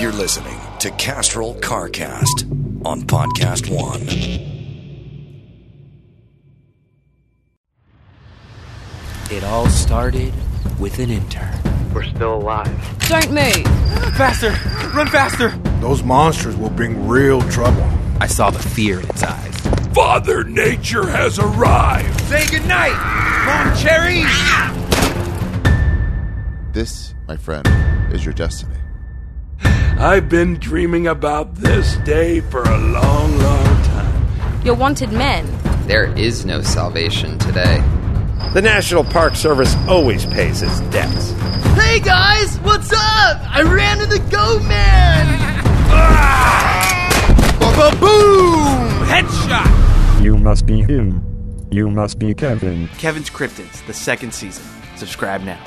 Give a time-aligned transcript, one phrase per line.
[0.00, 4.02] You're listening to Castrol CarCast on Podcast One.
[9.28, 10.32] It all started
[10.78, 11.52] with an intern.
[11.92, 12.70] We're still alive.
[13.08, 13.64] Don't move.
[14.16, 14.50] Faster!
[14.96, 15.48] Run faster!
[15.80, 17.82] Those monsters will bring real trouble.
[18.20, 19.56] I saw the fear in its eyes.
[19.92, 22.20] Father Nature has arrived.
[22.28, 22.92] Say goodnight,
[23.48, 24.22] Long Cherry!
[26.72, 27.66] This, my friend,
[28.14, 28.77] is your destiny.
[30.00, 34.62] I've been dreaming about this day for a long, long time.
[34.64, 35.44] You're wanted men.
[35.88, 37.82] There is no salvation today.
[38.54, 41.32] The National Park Service always pays its debts.
[41.74, 43.42] Hey guys, what's up?
[43.50, 45.26] I ran into the Goat Man!
[45.90, 46.30] Ah!
[47.98, 49.08] Boom!
[49.08, 50.22] Headshot!
[50.22, 51.24] You must be him.
[51.72, 52.86] You must be Kevin.
[52.98, 54.64] Kevin's Cryptids, the second season.
[54.94, 55.58] Subscribe now.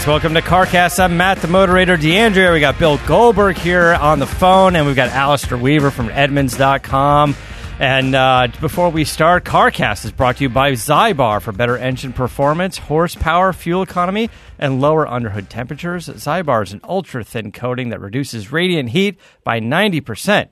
[0.00, 0.98] Guys, welcome to CarCast.
[0.98, 2.54] I'm Matt, the moderator, DeAndrea.
[2.54, 7.36] We got Bill Goldberg here on the phone, and we've got Alistair Weaver from Edmunds.com.
[7.78, 12.14] And uh, before we start, CarCast is brought to you by Zybar for better engine
[12.14, 16.08] performance, horsepower, fuel economy, and lower underhood temperatures.
[16.08, 20.48] Zybar is an ultra thin coating that reduces radiant heat by 90%.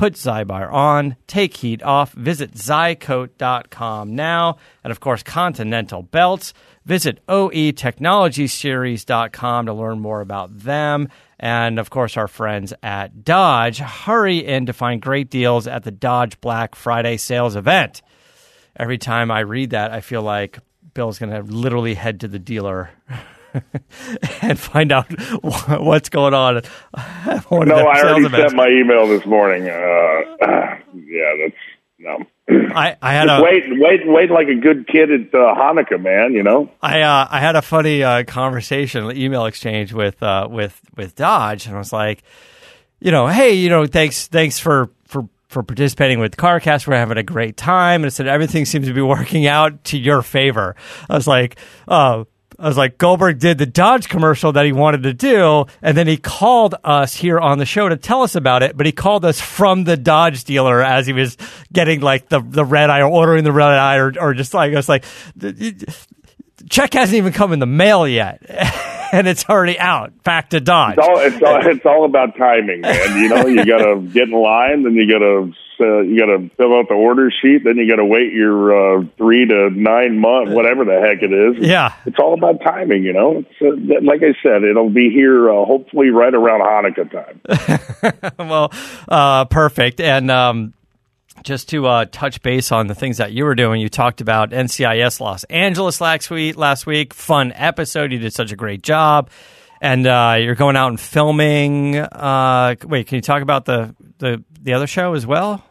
[0.00, 2.14] Put Zybar on, take heat off.
[2.14, 4.56] Visit Zycoat.com now.
[4.82, 6.54] And of course, Continental Belts.
[6.86, 11.10] Visit OETechnologySeries.com to learn more about them.
[11.38, 13.76] And of course, our friends at Dodge.
[13.76, 18.00] Hurry in to find great deals at the Dodge Black Friday sales event.
[18.74, 20.60] Every time I read that, I feel like
[20.94, 22.88] Bill's going to literally head to the dealer.
[24.42, 25.06] and find out
[25.42, 26.54] what's going on.
[26.94, 28.36] no, I already events.
[28.36, 29.68] sent my email this morning.
[29.68, 29.70] Uh,
[30.94, 31.56] yeah, that's
[31.98, 32.18] no.
[32.74, 36.00] I, I had Just a wait, wait, wait, like a good kid at uh, Hanukkah,
[36.00, 36.32] man.
[36.32, 36.70] You know.
[36.82, 41.66] I uh, I had a funny uh, conversation, email exchange with uh, with with Dodge,
[41.66, 42.22] and I was like,
[43.00, 46.86] you know, hey, you know, thanks thanks for for for participating with CarCast.
[46.86, 49.98] We're having a great time, and I said everything seems to be working out to
[49.98, 50.76] your favor.
[51.08, 52.24] I was like, uh,
[52.60, 56.06] I was like, Goldberg did the Dodge commercial that he wanted to do, and then
[56.06, 58.76] he called us here on the show to tell us about it.
[58.76, 61.38] But he called us from the Dodge dealer as he was
[61.72, 64.72] getting like the the red eye or ordering the red eye, or, or just like
[64.72, 65.04] I was like,
[66.68, 68.42] check hasn't even come in the mail yet,
[69.12, 70.22] and it's already out.
[70.22, 70.98] Back to Dodge.
[70.98, 73.22] It's all, it's all, it's all about timing, man.
[73.22, 76.26] You know, you got to get in line, then you got to uh, you got
[76.26, 79.70] to fill out the order sheet, then you got to wait your uh, three to
[79.70, 81.66] nine month, whatever the heck it is.
[81.66, 83.04] Yeah, it's all about timing.
[83.04, 87.10] You know, it's, uh, like I said, it'll be here uh, hopefully right around Hanukkah
[87.10, 88.32] time.
[88.48, 88.72] well,
[89.08, 90.00] uh, perfect.
[90.00, 90.74] And um,
[91.42, 94.50] just to uh, touch base on the things that you were doing, you talked about
[94.50, 96.56] NCIS Los Angeles last week.
[96.56, 98.12] Last week, fun episode.
[98.12, 99.30] You did such a great job,
[99.80, 101.96] and uh, you're going out and filming.
[101.96, 105.64] Uh, wait, can you talk about the the the other show as well?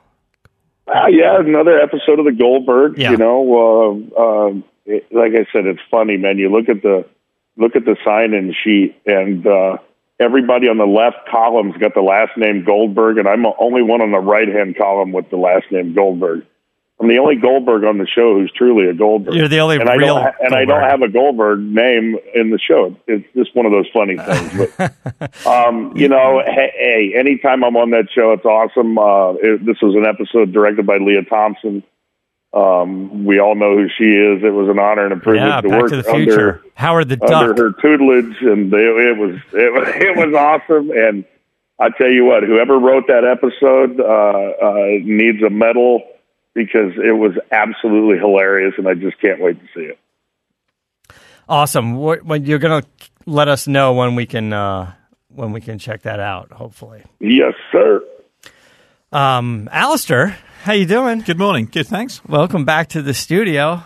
[0.90, 2.98] Uh, yeah, another episode of the Goldberg.
[2.98, 3.12] Yeah.
[3.12, 4.54] You know, uh, uh,
[4.86, 6.38] it, like I said, it's funny, man.
[6.38, 7.06] You look at the
[7.58, 9.78] look at the sign-in sheet, and uh,
[10.20, 14.02] everybody on the left column's got the last name Goldberg, and I'm the only one
[14.02, 16.46] on the right-hand column with the last name Goldberg.
[17.02, 19.34] I'm the only Goldberg on the show who's truly a Goldberg.
[19.34, 22.18] You're the only and I real don't ha- and I don't have a Goldberg name
[22.36, 22.94] in the show.
[23.08, 24.68] It's just one of those funny things.
[24.78, 28.98] But um, you know, hey, hey, anytime I'm on that show, it's awesome.
[28.98, 31.84] Uh, it, this was an episode directed by Lea Thompson.
[32.52, 34.44] Um, we all know who she is.
[34.44, 36.64] It was an honor and a privilege Yeah, to Back work to the under Future.
[36.74, 37.58] Howard the under Duck.
[37.60, 40.90] her tutelage, and it, it was it, was- it was awesome.
[40.92, 41.26] And
[41.80, 46.02] I tell you what, whoever wrote that episode uh, uh, needs a medal
[46.56, 50.00] because it was absolutely hilarious, and I just can't wait to see it.
[51.48, 51.96] Awesome.
[51.96, 52.84] What, when you're gonna
[53.26, 54.94] let us know when we can uh,
[55.30, 56.52] when we can check that out.
[56.52, 57.04] Hopefully.
[57.20, 58.02] Yes, sir.
[59.12, 61.22] Um, Alistair, how you doing?
[61.22, 61.66] Good morning.
[61.72, 62.22] Good, thanks.
[62.28, 63.84] Welcome back to the studio.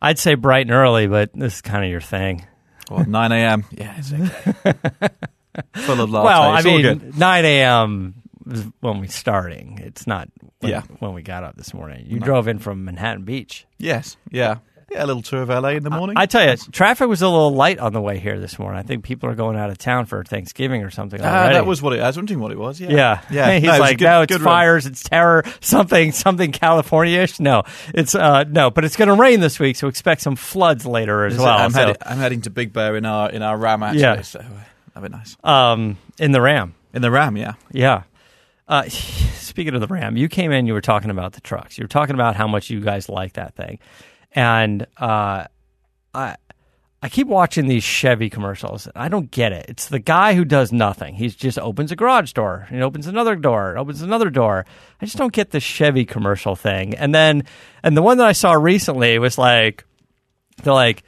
[0.00, 2.46] I'd say bright and early, but this is kind of your thing.
[2.88, 3.64] Well, 9 a.m.
[3.72, 4.72] Yeah, it's okay.
[5.74, 6.24] Full of latte.
[6.24, 8.14] well, I It's mean, 9 a.m.
[8.52, 9.78] is when we starting.
[9.82, 10.28] It's not
[10.60, 10.82] when, Yeah.
[10.98, 12.04] when we got up this morning.
[12.08, 12.26] You No.
[12.26, 13.66] drove in from Manhattan Beach.
[13.78, 14.56] Yes, yeah.
[14.92, 16.16] Yeah, a little tour of LA in the morning.
[16.18, 18.76] I tell you, traffic was a little light on the way here this morning.
[18.76, 21.20] I think people are going out of town for Thanksgiving or something.
[21.22, 21.54] Ah, already.
[21.54, 22.00] that was what it.
[22.00, 22.80] I was wondering what it was.
[22.80, 23.52] Yeah, Yeah, yeah.
[23.54, 24.52] He's No, was like, good- no, it's good run.
[24.52, 27.38] fires, it's terror, something, something California-ish.
[27.38, 27.62] No,
[27.94, 31.24] it's uh, no, but it's going to rain this week, so expect some floods later
[31.24, 31.56] as Is it- well.
[31.56, 34.00] I'm, so, heading, I'm heading to Big Bear in our in our Ram actually.
[34.00, 34.22] Yeah.
[34.22, 34.44] So uh,
[34.94, 35.36] that'd be nice.
[35.44, 37.52] um, in the Ram, In the Ram, yeah.
[37.70, 38.02] yeah.
[38.70, 41.76] Uh, speaking of the Ram, you came in, you were talking about the trucks.
[41.76, 43.80] You were talking about how much you guys like that thing,
[44.32, 45.44] and uh,
[46.14, 46.36] I.
[47.02, 48.86] I keep watching these Chevy commercials.
[48.94, 49.64] I don't get it.
[49.70, 51.14] It's the guy who does nothing.
[51.14, 54.66] He just opens a garage door and opens another door, and opens another door.
[55.00, 56.94] I just don't get the Chevy commercial thing.
[56.94, 57.44] And then,
[57.82, 59.86] and the one that I saw recently was like,
[60.62, 61.02] they're like,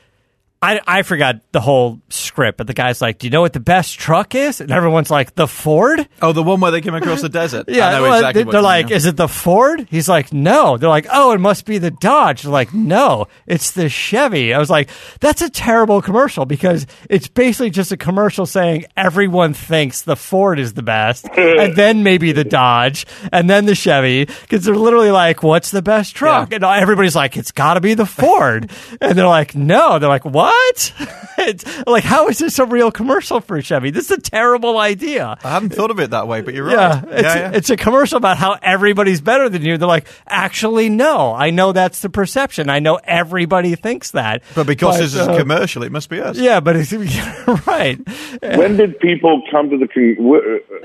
[0.63, 3.59] I, I forgot the whole script, but the guy's like, "Do you know what the
[3.59, 7.21] best truck is?" And everyone's like, "The Ford." Oh, the one where they came across
[7.21, 7.65] the desert.
[7.69, 8.95] Yeah, I know well, exactly they, what they're you like, mean.
[8.95, 12.43] "Is it the Ford?" He's like, "No." They're like, "Oh, it must be the Dodge."
[12.43, 14.89] They're like, "No, it's the Chevy." I was like,
[15.19, 20.61] "That's a terrible commercial because it's basically just a commercial saying everyone thinks the Ford
[20.61, 25.11] is the best, and then maybe the Dodge, and then the Chevy because they're literally
[25.11, 28.71] like, "What's the best truck?" And everybody's like, "It's got to be the Ford,"
[29.01, 30.52] and they're like, "No." They're like, "What?"
[31.39, 33.91] It's like, how is this a real commercial for Chevy?
[33.91, 35.39] This is a terrible idea.
[35.43, 36.73] I hadn't thought of it that way, but you're right.
[36.75, 37.51] Yeah, it's, yeah, yeah.
[37.55, 39.79] it's a commercial about how everybody's better than you.
[39.79, 41.33] They're like, actually, no.
[41.33, 42.69] I know that's the perception.
[42.71, 44.43] I know everybody thinks that.
[44.55, 46.39] but because this is uh, a commercial, it must be us.
[46.39, 46.93] Yeah, but it's
[47.67, 47.99] right.
[48.43, 50.17] when did people come to the con-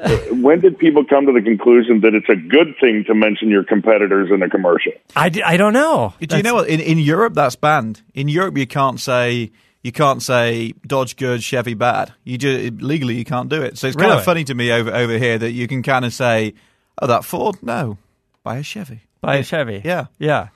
[0.02, 3.50] uh, when did people come to the conclusion that it's a good thing to mention
[3.50, 4.94] your competitors in a commercial?
[5.16, 6.14] I, d- I don't know.
[6.20, 6.68] Do you know what?
[6.70, 8.02] In, in Europe, that's banned.
[8.14, 9.52] In Europe, you can't say
[9.88, 12.14] you can't say Dodge good, Chevy bad.
[12.26, 12.38] You
[12.72, 13.78] legally you can't do it.
[13.78, 14.20] So it's kind Really?
[14.20, 16.54] of funny to me over over here that you can kind of say,
[17.02, 17.98] "Oh, that Ford, no,
[18.44, 19.82] buy a Chevy." Buy a Chevy.
[19.84, 20.06] Yeah.
[20.20, 20.50] Yeah.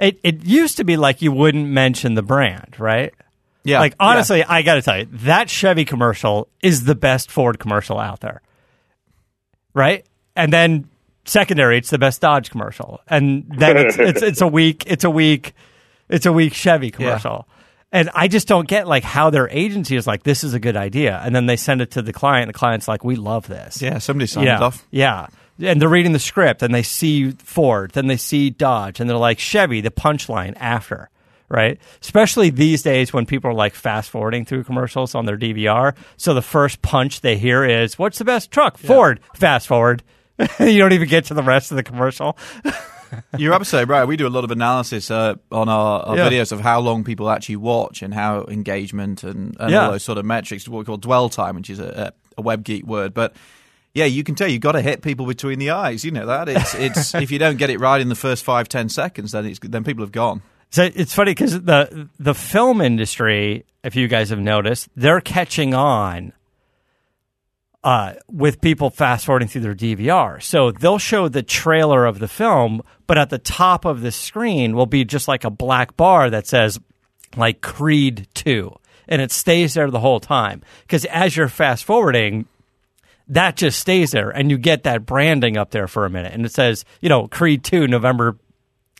[0.00, 3.14] It, it used to be like you wouldn't mention the brand, right?
[3.62, 7.58] Yeah, Like, honestly, I got to tell you, that Chevy commercial is the best Ford
[7.60, 8.42] commercial out there.
[9.72, 10.04] Right?
[10.36, 10.88] And then
[11.24, 13.00] secondary, it's the best Dodge commercial.
[13.08, 15.54] And then it's, it's, it's a weak, it's a weak,
[16.08, 17.46] it's a weak Chevy commercial.
[17.94, 20.76] And I just don't get like how their agency is like, this is a good
[20.76, 21.22] idea.
[21.24, 22.48] And then they send it to the client.
[22.48, 23.80] And the client's like, we love this.
[23.80, 24.58] yeah, somebody signed yeah.
[24.58, 24.84] off.
[24.90, 25.28] Yeah.
[25.62, 29.16] And they're reading the script and they see Ford, then they see Dodge, and they're
[29.16, 31.08] like Chevy, the punchline after,
[31.48, 31.78] right?
[32.02, 35.94] Especially these days when people are like fast forwarding through commercials on their DVR.
[36.16, 38.76] So the first punch they hear is, What's the best truck?
[38.76, 39.20] Ford.
[39.36, 40.02] Fast forward.
[40.58, 42.36] you don't even get to the rest of the commercial.
[43.36, 44.04] You're absolutely right.
[44.04, 46.28] We do a lot of analysis uh, on our, our Yeah.
[46.28, 49.86] videos of how long people actually watch and how engagement and, and Yeah.
[49.86, 52.64] all those sort of metrics, what we call dwell time, which is a, a, web
[52.64, 53.14] geek word.
[53.14, 53.34] But
[53.94, 56.04] yeah, you can tell you've got to hit people between the eyes.
[56.04, 58.68] You know that it's it's if you don't get it right in the first five
[58.68, 60.42] ten seconds, then it's then people have gone.
[60.70, 65.72] So it's funny because the the film industry, if you guys have noticed, they're catching
[65.72, 66.32] on
[67.84, 70.42] uh, with people fast forwarding through their DVR.
[70.42, 74.74] So they'll show the trailer of the film, but at the top of the screen
[74.74, 76.80] will be just like a black bar that says
[77.36, 78.74] like Creed Two,
[79.06, 80.62] and it stays there the whole time.
[80.82, 82.46] Because as you're fast forwarding,
[83.28, 86.46] that just stays there, and you get that branding up there for a minute, and
[86.46, 88.38] it says you know Creed Two November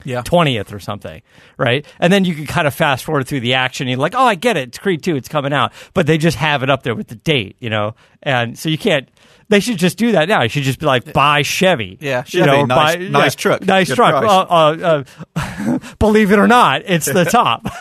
[0.05, 0.23] Yeah.
[0.23, 1.23] 20th or something,
[1.56, 1.87] right?
[2.00, 3.87] And then you can kind of fast forward through the action.
[3.88, 4.69] You're like, oh, I get it.
[4.69, 5.17] It's Creed 2.
[5.17, 5.73] It's coming out.
[5.94, 7.94] But they just have it up there with the date, you know?
[8.23, 9.08] And so you can't,
[9.49, 10.43] they should just do that now.
[10.43, 11.96] You should just be like, buy Chevy.
[12.00, 14.25] Yeah, You Chevy, know, nice- buy- nice truck, Nice good truck.
[14.25, 15.05] Uh, uh,
[15.37, 17.64] uh, believe it or not, it's the top.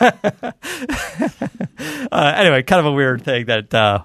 [2.12, 4.02] uh, anyway, kind of a weird thing that uh,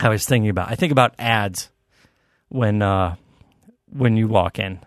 [0.00, 0.70] I was thinking about.
[0.70, 1.70] I think about ads
[2.48, 3.16] when uh,
[3.90, 4.78] when you walk in.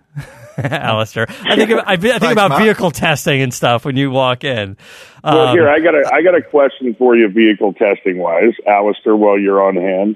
[0.63, 1.27] Alistair.
[1.29, 4.77] I think about, I, I think about vehicle testing and stuff when you walk in.
[5.23, 8.53] Well, Um, here I got a I got a question for you, vehicle testing wise,
[8.65, 9.15] Alistair.
[9.15, 10.15] While you're on hand,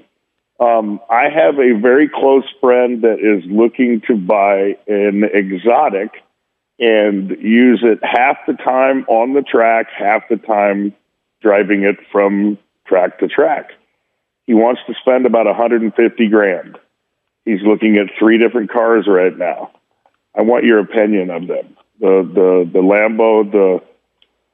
[0.58, 6.10] um, I have a very close friend that is looking to buy an exotic
[6.78, 10.94] and use it half the time on the track, half the time
[11.40, 13.70] driving it from track to track.
[14.46, 16.78] He wants to spend about 150 grand.
[17.44, 19.70] He's looking at three different cars right now.
[20.36, 21.76] I want your opinion of them.
[22.00, 23.80] The the the Lambo, the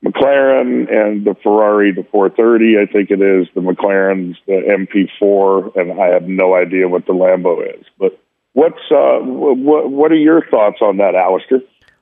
[0.05, 2.77] McLaren, and the Ferrari, the 430.
[2.79, 7.13] I think it is the McLaren's the MP4, and I have no idea what the
[7.13, 7.85] Lambo is.
[7.99, 8.19] But
[8.53, 11.61] what's uh what what are your thoughts on that, Alistair?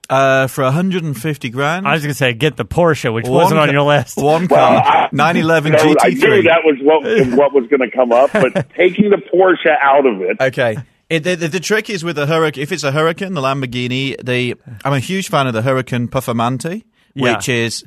[0.08, 1.84] Uh, for 150 grand.
[1.84, 4.16] I was going to say get the Porsche, which One wasn't on your list.
[4.16, 6.44] One Well, car, 911 I, I knew GT3.
[6.44, 10.20] that was what what was going to come up, but taking the Porsche out of
[10.20, 10.40] it.
[10.40, 10.76] Okay.
[11.08, 12.58] It, the, the, the trick is with the Huracan.
[12.58, 16.82] If it's a Huracan, the Lamborghini, the I'm a huge fan of the Huracan Performante,
[17.14, 17.36] Yeah.
[17.36, 17.84] which is.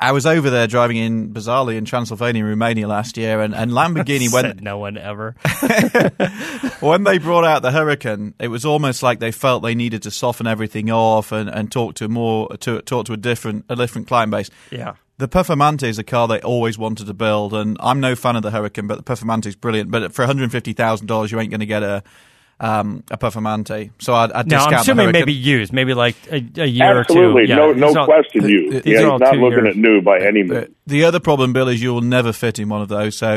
[0.00, 4.32] I was over there driving in bizarrely in Transylvania, Romania last year, and, and Lamborghini
[4.32, 4.62] went.
[4.62, 5.34] No one ever.
[6.80, 10.10] when they brought out the Huracan, it was almost like they felt they needed to
[10.10, 14.06] soften everything off and, and talk to more to talk to a different a different
[14.08, 14.48] client base.
[14.70, 14.94] Yeah.
[15.18, 18.42] The Performante is a car they always wanted to build, and I'm no fan of
[18.42, 19.90] the Huracan, but the Performante is brilliant.
[19.90, 22.02] But for $150,000, you ain't going to get a
[22.60, 23.90] um, a Performante.
[23.98, 25.44] So I'd, I'd now, I'm assuming the maybe Huracan.
[25.44, 27.52] used, maybe like a, a year Absolutely, or two.
[27.52, 28.48] Yeah, no, no are- question.
[28.48, 29.68] You, these yeah, are he's all not looking years.
[29.68, 30.50] at new by any means.
[30.50, 33.16] The, the other problem, Bill, is you'll never fit in one of those.
[33.16, 33.34] So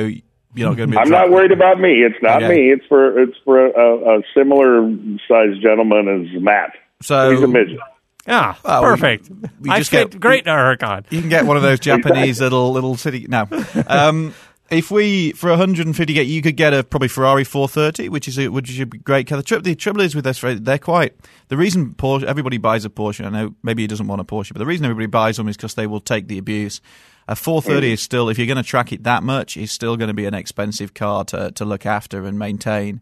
[0.55, 0.97] you're not going to be.
[0.97, 2.03] I'm not worried about me.
[2.03, 2.55] It's not Okay.
[2.55, 2.71] me.
[2.71, 4.89] It's for it's for a, a similar
[5.27, 6.71] sized gentleman as Matt.
[7.01, 7.79] So he's a midget.
[8.27, 9.29] Yeah, Well, perfect.
[9.61, 11.05] we I just fit get- great in a Huracan.
[11.11, 13.25] You can get one of those Japanese little little city.
[13.29, 13.47] No,
[13.87, 14.33] um,
[14.69, 18.47] if we for 150 get you could get a probably Ferrari 430, which is a,
[18.49, 19.37] which is a great car.
[19.37, 21.13] The, trou- the trouble is with this, they're quite
[21.47, 22.23] the reason Porsche.
[22.23, 23.25] Everybody buys a Porsche.
[23.25, 25.55] I know maybe he doesn't want a Porsche, but the reason everybody buys them is
[25.57, 26.81] because they will take the abuse.
[27.29, 30.07] A 430 is still, if you're going to track it that much, is still going
[30.07, 33.01] to be an expensive car to to look after and maintain.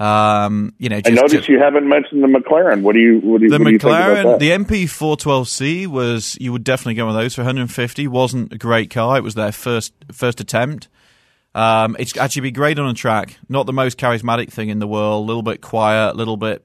[0.00, 2.82] Um, you know, I just noticed to- you haven't mentioned the McLaren.
[2.82, 4.40] What do you what do the what do you think McLaren, about that?
[4.40, 8.08] the MP412C was you would definitely go with those for 150.
[8.08, 9.16] wasn't a great car.
[9.16, 10.88] It was their first first attempt.
[11.54, 13.38] Um, it's actually be great on a track.
[13.48, 15.24] Not the most charismatic thing in the world.
[15.24, 16.64] A little bit quiet, a little bit,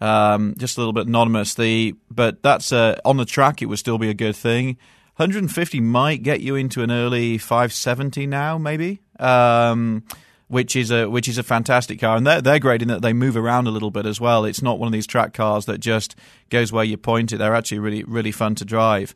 [0.00, 1.54] um, just a little bit anonymous.
[1.54, 3.62] The but that's uh, on the track.
[3.62, 4.76] It would still be a good thing.
[5.16, 9.02] 150 might get you into an early 570 now, maybe.
[9.18, 10.04] Um,
[10.48, 13.14] which is a which is a fantastic car, and they're they're great in that they
[13.14, 14.44] move around a little bit as well.
[14.44, 16.14] It's not one of these track cars that just
[16.50, 17.38] goes where you point it.
[17.38, 19.14] They're actually really really fun to drive.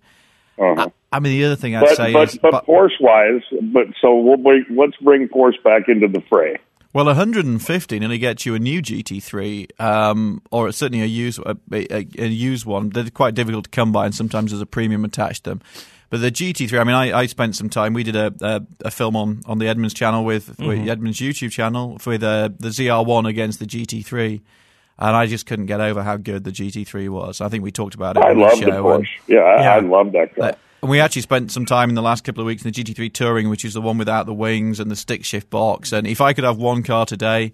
[0.59, 0.89] Uh-huh.
[1.13, 4.17] I mean, the other thing I'd But say but is, but Porsche wise, but so
[4.19, 6.57] we'll bring, let's bring Porsche back into the fray.
[6.93, 12.07] well, 150 nearly gets you a new GT3, um, or certainly a used a, a,
[12.19, 12.91] a used one.
[12.91, 15.63] They're quite difficult to come by, and sometimes there's a premium attached to them.
[16.09, 17.93] But the GT3, I mean, I, I spent some time.
[17.93, 20.89] We did a, a, a film on, on the Edmunds channel with, with Mhm.
[20.89, 24.41] Edmunds YouTube channel with uh, the ZR1 against the GT3,
[24.99, 27.41] and I just couldn't get over how good the GT3 was.
[27.41, 28.23] I think we talked about it.
[28.25, 28.95] I love the show, uh, Porsche.
[28.97, 29.75] and- Yeah, I, Yeah.
[29.75, 30.45] I love that uh, car.
[30.49, 32.83] like, and we actually spent some time in the last couple of weeks in the
[32.85, 35.93] GT3 Touring, which is the one without the wings and the stick shift box.
[35.93, 37.53] And if I could have one car today,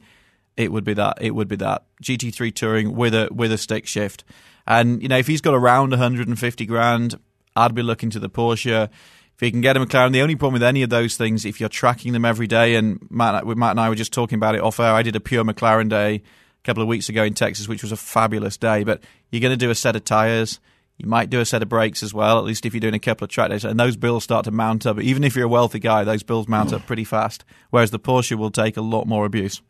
[0.56, 1.18] it would be that.
[1.20, 4.24] It would be that GT3 Touring with a with a stick shift.
[4.66, 7.14] And you know, if he's got around 150 grand,
[7.56, 8.88] I'd be looking to the Porsche.
[9.34, 11.58] If he can get a McLaren, the only problem with any of those things, if
[11.58, 14.60] you're tracking them every day, and Matt, Matt and I were just talking about it
[14.60, 14.92] off air.
[14.92, 16.22] I did a pure McLaren day
[16.64, 18.84] couple of weeks ago in Texas, which was a fabulous day.
[18.84, 20.60] But you're going to do a set of tires.
[20.98, 23.00] You might do a set of brakes as well, at least if you're doing a
[23.00, 23.64] couple of track days.
[23.64, 25.00] And those bills start to mount up.
[25.00, 27.44] Even if you're a wealthy guy, those bills mount up pretty fast.
[27.70, 29.62] Whereas the Porsche will take a lot more abuse.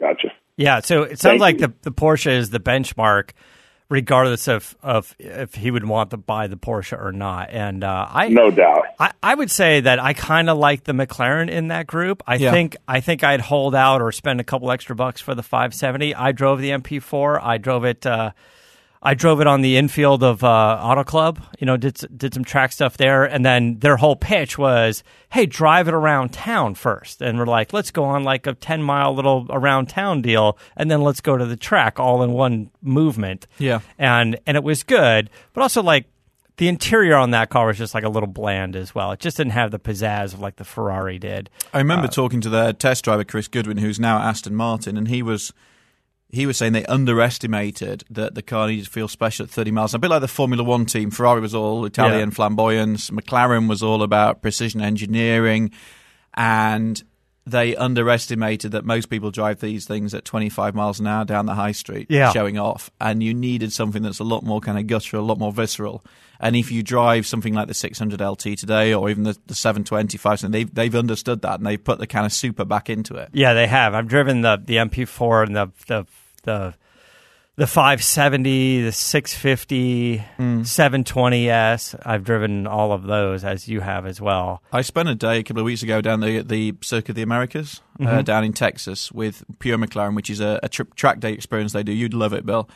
[0.00, 0.28] Gotcha.
[0.56, 1.68] Yeah, so it sounds Thank like you.
[1.68, 3.30] the, the Porsche is the benchmark,
[3.90, 7.50] regardless of, of if he would want to buy the Porsche or not.
[7.50, 8.86] And uh, I No doubt.
[8.98, 12.22] I, I would say that I kind of like the McLaren in that group.
[12.26, 12.52] I Yeah.
[12.52, 16.14] think I think I'd hold out or spend a couple extra bucks for the 570.
[16.14, 17.42] I drove the MP4.
[17.42, 18.06] I drove it.
[18.06, 18.30] Uh,
[19.02, 21.42] I drove it on the infield of uh, Auto Club.
[21.58, 25.46] You know, did did some track stuff there, and then their whole pitch was, "Hey,
[25.46, 27.22] drive it around town first.
[27.22, 30.90] And we're like, "Let's go on like a ten mile little around town deal, and
[30.90, 33.80] then let's go to the track all in one movement." Yeah.
[33.98, 36.04] and and it was good, but also like
[36.58, 39.12] the interior on that car was just like a little bland as well.
[39.12, 41.48] It just didn't have the pizzazz of like the Ferrari did.
[41.72, 44.98] I remember Uh, talking to their test driver Chris Goodwin, who's now at Aston Martin,
[44.98, 45.54] and he was
[46.32, 49.94] he was saying they underestimated that the car needed to feel special at 30 miles.
[49.94, 51.10] A bit like the Formula One team.
[51.10, 52.34] Ferrari was all Italian Yeah.
[52.34, 53.10] flamboyance.
[53.10, 55.70] McLaren was all about precision engineering,
[56.34, 57.02] and
[57.46, 61.54] they underestimated that most people drive these things at 25 miles an hour down the
[61.54, 62.30] high street, Yeah.
[62.32, 62.90] showing off.
[63.00, 66.04] And you needed something that's a lot more kind of guttural, a lot more visceral.
[66.38, 70.50] And if you drive something like the 600 LT today, or even the, the 725,
[70.52, 73.30] they've they've understood that and they've put the kind of super back into it.
[73.32, 73.94] Yeah, they have.
[73.94, 76.06] I've driven the the MP4 and the the
[76.42, 76.74] the
[77.56, 81.94] the 570, the 650, 720s.
[82.06, 84.62] I've driven all of those as you have as well.
[84.72, 87.22] I spent a day a couple of weeks ago down the the Circuit of the
[87.22, 88.24] Americas uh, Mhm.
[88.24, 91.82] down in Texas with Pure McLaren, which is a, a tri- track day experience they
[91.82, 91.92] do.
[91.92, 92.68] You'd love it, Bill.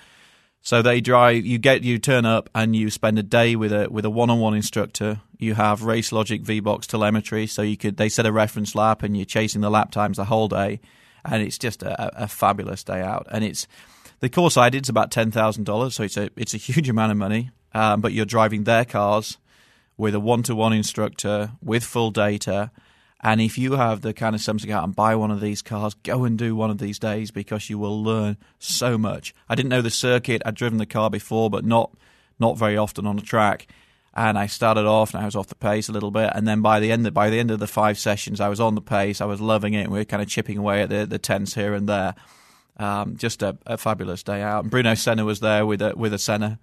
[0.60, 1.44] So they drive.
[1.44, 4.30] You get you turn up and you spend a day with a with a one
[4.30, 5.20] on one instructor.
[5.38, 9.26] You have Racelogic VBOX telemetry, so you could they set a reference lap and you're
[9.26, 10.80] chasing the lap times the whole day,
[11.24, 13.26] and it's just a, a fabulous day out.
[13.30, 13.66] And it's
[14.20, 16.88] the course I did is about ten thousand dollars, so it's a it's a huge
[16.88, 17.50] amount of money.
[17.72, 19.38] Um, but you're driving their cars
[19.96, 22.70] with a one to one instructor with full data.
[23.20, 25.94] And if you have the kind of something out and buy one of these cars,
[25.94, 29.34] go and do one of these days because you will learn so much.
[29.48, 30.42] I didn't know the circuit.
[30.44, 31.90] I'd driven the car before, but not
[32.38, 33.66] not very often on a track.
[34.16, 36.30] And I started off and I was off the pace a little bit.
[36.34, 38.60] And then by the end of, by the end of the five sessions, I was
[38.60, 39.20] on the pace.
[39.20, 39.82] I was loving it.
[39.82, 42.14] And we were kind of chipping away at the, the tens here and there.
[42.76, 44.62] Um, just a, a fabulous day out.
[44.64, 46.58] And Bruno Senna was there with a with a Senna.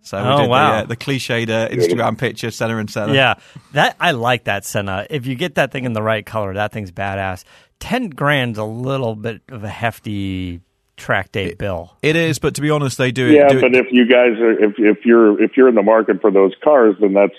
[0.00, 0.70] So we Oh, did wow.
[0.70, 3.14] the, uh, the cliched uh, Instagram picture, Senna and Senna.
[3.14, 3.34] Yeah,
[3.72, 5.06] that I like that Senna.
[5.10, 7.44] If you get that thing in the right color, that thing's badass.
[7.78, 10.60] Ten grand's a little bit of a hefty
[11.02, 11.96] track day bill.
[12.02, 13.26] It is, but to be honest, they do.
[13.26, 15.82] Yeah, do but it, if you guys are if if you're if you're in the
[15.82, 17.34] market for those cars, then that's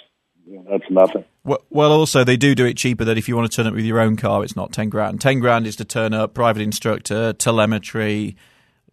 [0.70, 1.24] that's nothing.
[1.46, 3.06] Well, well, also they do do it cheaper.
[3.06, 5.22] That if you want to turn up with your own car, it's not ten grand.
[5.22, 8.36] Ten grand is to turn up, private instructor, telemetry,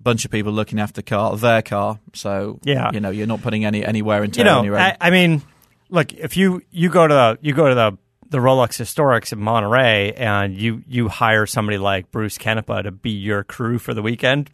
[0.00, 1.99] bunch of people looking after the car, their car.
[2.15, 2.91] So Yeah.
[2.93, 4.81] you know, you're not putting any anywhere in you on know, your own.
[4.83, 5.43] I, I mean,
[5.91, 7.99] look, if you you go to the you go to the
[8.31, 13.11] the Rolex Historics in Monterey and you you hire somebody like Bruce Canepa to be
[13.11, 14.50] your crew for the weekend.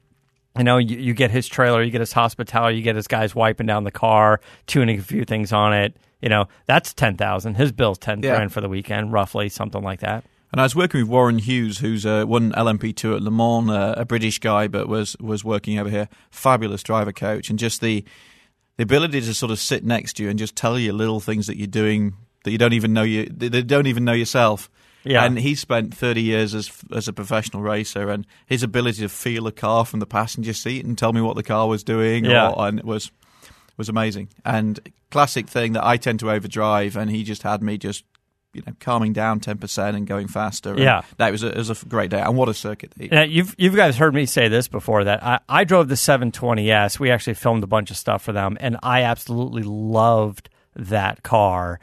[0.59, 3.35] You know, you, you get his trailer, you get his hospitality, you get his guys
[3.35, 5.97] wiping down the car, tuning a few things on it.
[6.23, 7.55] You know, that's ten thousand.
[7.55, 8.37] His bill's ten Yeah.
[8.37, 10.25] grand for the weekend, roughly something like that.
[10.53, 13.95] And I was working with Warren Hughes, who's uh, won LMP2 at Le Mans, uh,
[13.97, 16.09] a British guy, but was was working over here.
[16.31, 18.05] Fabulous driver coach, and just the
[18.77, 21.47] the ability to sort of sit next to you and just tell you little things
[21.49, 24.71] that you're doing that you don't even know you they don't even know yourself.
[25.07, 25.25] Yeah.
[25.25, 29.47] And he spent 30 years as as a professional racer, and his ability to feel
[29.47, 32.51] a car from the passenger seat and tell me what the car was doing, Yeah.
[32.51, 33.11] or, and it was
[33.77, 34.29] was amazing.
[34.45, 38.05] And classic thing that I tend to overdrive, and he just had me just
[38.55, 40.71] you know calming down 10% and going faster.
[40.71, 41.03] And Yeah.
[41.19, 42.93] that was a, it was a great day, and what a circuit!
[42.97, 46.99] Yeah, you've you guys heard me say this before that I, I drove the 720s.
[46.99, 51.81] We actually filmed a bunch of stuff for them, and I absolutely loved that car.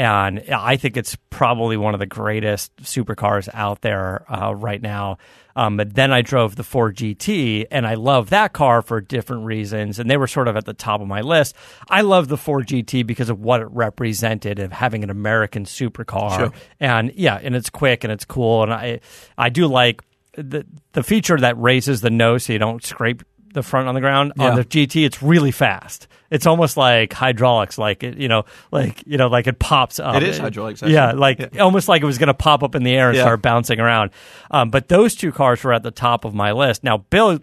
[0.00, 5.18] And I think it's probably one of the greatest supercars out there uh, right now.
[5.54, 9.44] Um, but then I drove the Ford GT, and I love that car for different
[9.44, 9.98] reasons.
[9.98, 11.54] And they were sort of at the top of my list.
[11.90, 16.34] I love the Ford GT because of what it represented of having an American supercar.
[16.34, 16.52] Sure.
[16.80, 18.62] And yeah, and it's quick and it's cool.
[18.62, 19.00] And I
[19.36, 20.00] I do like
[20.34, 24.00] the the feature that raises the nose so you don't scrape the front on the
[24.00, 25.04] ground on the GT.
[25.04, 26.08] It's really fast.
[26.30, 30.14] It's almost like hydraulics, like it, you know, like you know, like it pops up.
[30.14, 30.94] It is hydraulics, actually.
[30.94, 33.24] Yeah, like almost like it was going to pop up in the air and Yeah.
[33.24, 34.10] start bouncing around.
[34.50, 36.84] Um, but those two cars were at the top of my list.
[36.84, 37.40] Now, Bill,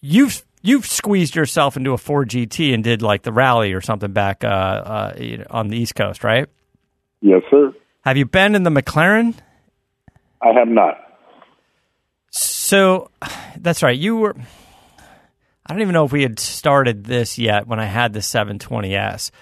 [0.00, 4.12] you've you've squeezed yourself into a Ford GT and did like the rally or something
[4.12, 6.48] back uh, uh, you know, on the East Coast, right?
[7.20, 7.72] Yes, sir.
[8.04, 9.34] Have you been in the McLaren?
[10.42, 10.98] I have not.
[12.30, 13.10] So
[13.56, 13.96] that's right.
[13.96, 14.36] You were.
[15.66, 19.32] I don't even know if we had started this yet when I had the 720s,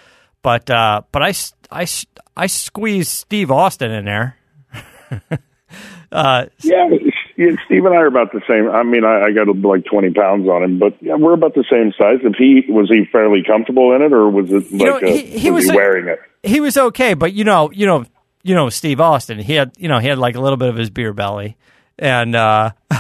[0.43, 1.35] but uh, but I,
[1.71, 1.87] I,
[2.35, 4.39] I squeezed Steve Austin in there.
[6.13, 6.89] uh, Yeah,
[7.37, 8.71] yeah, Steve and I are about the same.
[8.71, 11.65] I mean, I, I got like twenty pounds on him, but yeah, we're about the
[11.71, 12.21] same size.
[12.23, 15.39] If he was he fairly comfortable in it, or was it know, like a, he-
[15.39, 16.21] he was, was he wearing it?
[16.43, 18.05] he was okay, but you know, you know,
[18.43, 19.39] you know, Steve Austin.
[19.39, 21.57] He had, you know, he had like a little bit of his beer belly,
[21.99, 22.71] and uh,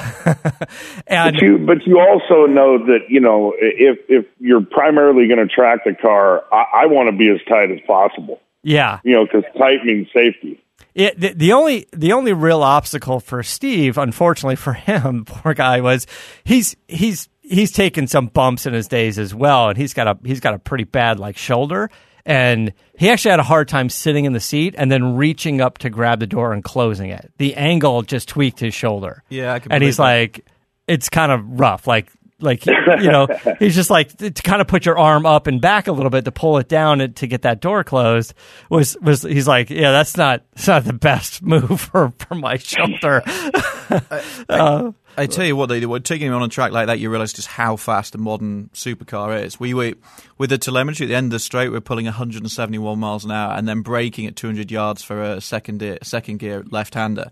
[1.06, 5.46] and But you, but you also know that you know if if you're primarily going
[5.46, 8.40] to track the car, I, I want to be as tight as possible.
[8.62, 10.60] yeah, You know, because tight means safety.
[10.94, 15.80] It, the, the only the only real obstacle for Steve, unfortunately for him, poor guy,
[15.80, 16.06] was
[16.44, 20.18] he's he's he's taken some bumps in his days as well, and he's got a
[20.24, 21.90] he's got a pretty bad like shoulder,
[22.26, 25.78] and he actually had a hard time sitting in the seat and then reaching up
[25.78, 27.32] to grab the door and closing it.
[27.38, 29.22] The angle just tweaked his shoulder.
[29.28, 30.02] Yeah, I can and he's that.
[30.02, 30.46] like,
[30.86, 32.10] it's kind of rough, like.
[32.44, 33.26] Like you know,
[33.58, 36.26] he's just like to kind of put your arm up and back a little bit
[36.26, 38.34] to pull it down and to get that door closed.
[38.68, 42.58] Was was he's like, yeah, that's not that's not the best move for, for my
[42.58, 43.22] shoulder.
[44.48, 46.98] uh, I tell you what, they were taking him on a track like that.
[46.98, 49.60] You realise just how fast a modern supercar is.
[49.60, 49.94] We were
[50.38, 51.70] with the telemetry at the end of the straight.
[51.70, 55.78] We're pulling 171 miles an hour and then braking at 200 yards for a second
[55.78, 57.30] gear, second gear left-hander.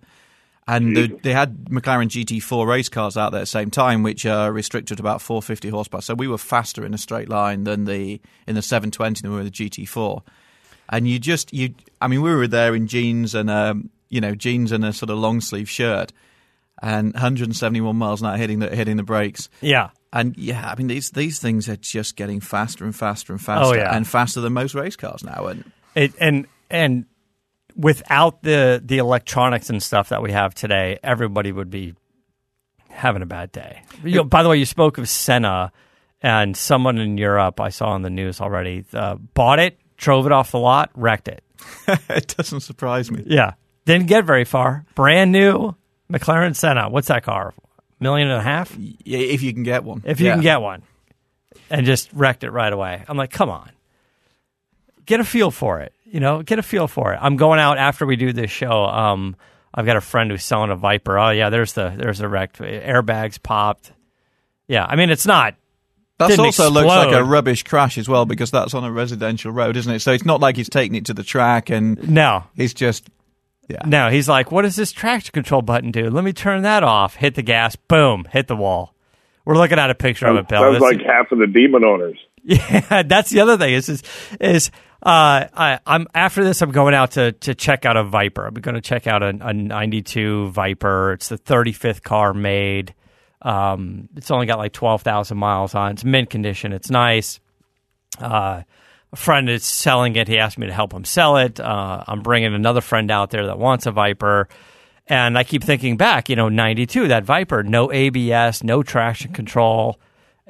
[0.68, 4.24] And the, they had McLaren GT4 race cars out there at the same time, which
[4.24, 6.00] are restricted to about 450 horsepower.
[6.02, 9.36] So we were faster in a straight line than the in the 720 than we
[9.38, 10.22] were the GT4.
[10.88, 14.34] And you just you, I mean, we were there in jeans and um, you know
[14.36, 16.12] jeans and a sort of long sleeve shirt,
[16.80, 19.48] and 171 miles an hour hitting the hitting the brakes.
[19.60, 23.42] yeah, And yeah, I mean these these things are just getting faster and faster and
[23.42, 23.94] faster, Oh, yeah.
[23.96, 25.46] and faster than most race cars now.
[25.46, 27.06] And it, and and
[27.76, 31.94] without the the electronics and stuff that we have today, everybody would be
[32.90, 33.82] having a bad day.
[34.04, 35.72] You know, by the way, you spoke of Senna,
[36.22, 40.32] and someone in Europe I saw on the news already uh, bought it, drove it
[40.32, 41.42] off the lot, wrecked it.
[42.08, 43.22] it doesn't surprise me.
[43.26, 43.54] Yeah,
[43.86, 44.84] didn't get very far.
[44.94, 45.74] Brand new
[46.10, 46.88] McLaren Senna.
[46.90, 47.54] What's that car?
[48.00, 48.76] Million and a half?
[48.78, 50.34] Yeah, if you can get one, If you Yeah.
[50.34, 50.82] can get one,
[51.70, 53.04] and just wrecked it right away.
[53.08, 53.70] I'm like, come on,
[55.06, 55.92] get a feel for it.
[56.12, 57.18] You know, get a feel for it.
[57.22, 58.84] I'm going out after we do this show.
[58.84, 59.34] Um,
[59.74, 61.18] I've got a friend who's selling a Viper.
[61.18, 63.92] Oh yeah, there's the there's the wrecked airbags popped.
[64.68, 65.54] Yeah, I mean it's not.
[66.18, 69.50] That didn't also looks like a rubbish crash as well because that's on a residential
[69.50, 70.00] road, isn't it?
[70.00, 73.08] So it's not like he's taking it to the track and No, he's just
[73.68, 73.78] yeah.
[73.86, 74.10] no.
[74.10, 76.10] He's like, what does this traction control button do?
[76.10, 77.14] Let me turn that off.
[77.16, 77.74] Hit the gas.
[77.74, 78.26] Boom.
[78.30, 78.94] Hit the wall.
[79.46, 80.60] We're looking at a picture of it, Bill.
[80.60, 82.18] Sounds This like is- half of the demon owners.
[82.44, 83.72] yeah, that's the other thing.
[83.72, 84.02] Is is,
[84.38, 84.70] is
[85.02, 86.62] uh, I, I'm after this.
[86.62, 88.46] I'm going out to to check out a Viper.
[88.46, 91.12] I'm going to check out a, a '92 Viper.
[91.14, 92.94] It's the 35th car made.
[93.42, 95.90] Um, it's only got like 12,000 miles on.
[95.90, 95.92] it.
[95.94, 96.72] It's mint condition.
[96.72, 97.40] It's nice.
[98.20, 98.62] Uh,
[99.12, 100.28] a friend is selling it.
[100.28, 101.58] He asked me to help him sell it.
[101.58, 104.48] Uh, I'm bringing another friend out there that wants a Viper.
[105.08, 109.98] And I keep thinking back, you know, 92, that Viper, no ABS, no traction control.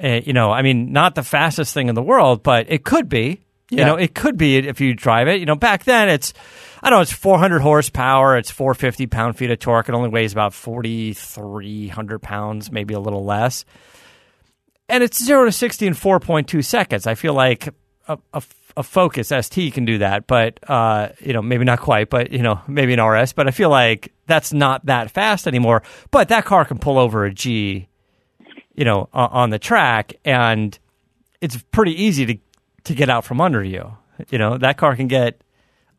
[0.01, 3.09] Uh, you know, I mean, not the fastest thing in the world, but it could
[3.09, 3.41] be.
[3.79, 5.39] You know, it could be if you drive it.
[5.39, 6.33] You know, back then it's,
[6.81, 9.89] I don't know, it's 400 horsepower, it's 450 pound feet of torque.
[9.89, 13.65] It only weighs about 4,300 pounds, maybe a little less.
[14.89, 17.07] And it's 0 to 60 in 4.2 seconds.
[17.07, 17.69] I feel like
[18.07, 18.43] a, a,
[18.75, 22.41] a Focus ST can do that, but, uh, you know, maybe not quite, but, you
[22.41, 23.33] know, maybe an RS.
[23.33, 25.83] But I feel like that's not that fast anymore.
[26.11, 27.87] But that car can pull over a G,
[28.75, 30.15] you know, o- on the track.
[30.25, 30.77] And
[31.39, 32.37] it's pretty easy to
[32.85, 33.97] to get out from under you.
[34.29, 35.41] You know, that car can get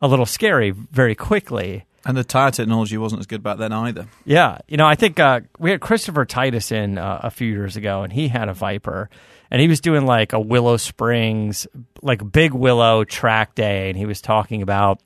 [0.01, 1.85] a little scary very quickly.
[2.05, 4.07] And the tire technology wasn't as good back then either.
[4.25, 7.77] Yeah, you know, I think uh, we had Christopher Titus in uh, a few years
[7.77, 9.09] ago, and he had a Viper,
[9.49, 11.65] and he was doing like a Willow Springs,
[12.03, 15.01] like Big Willow track day, and he was talking about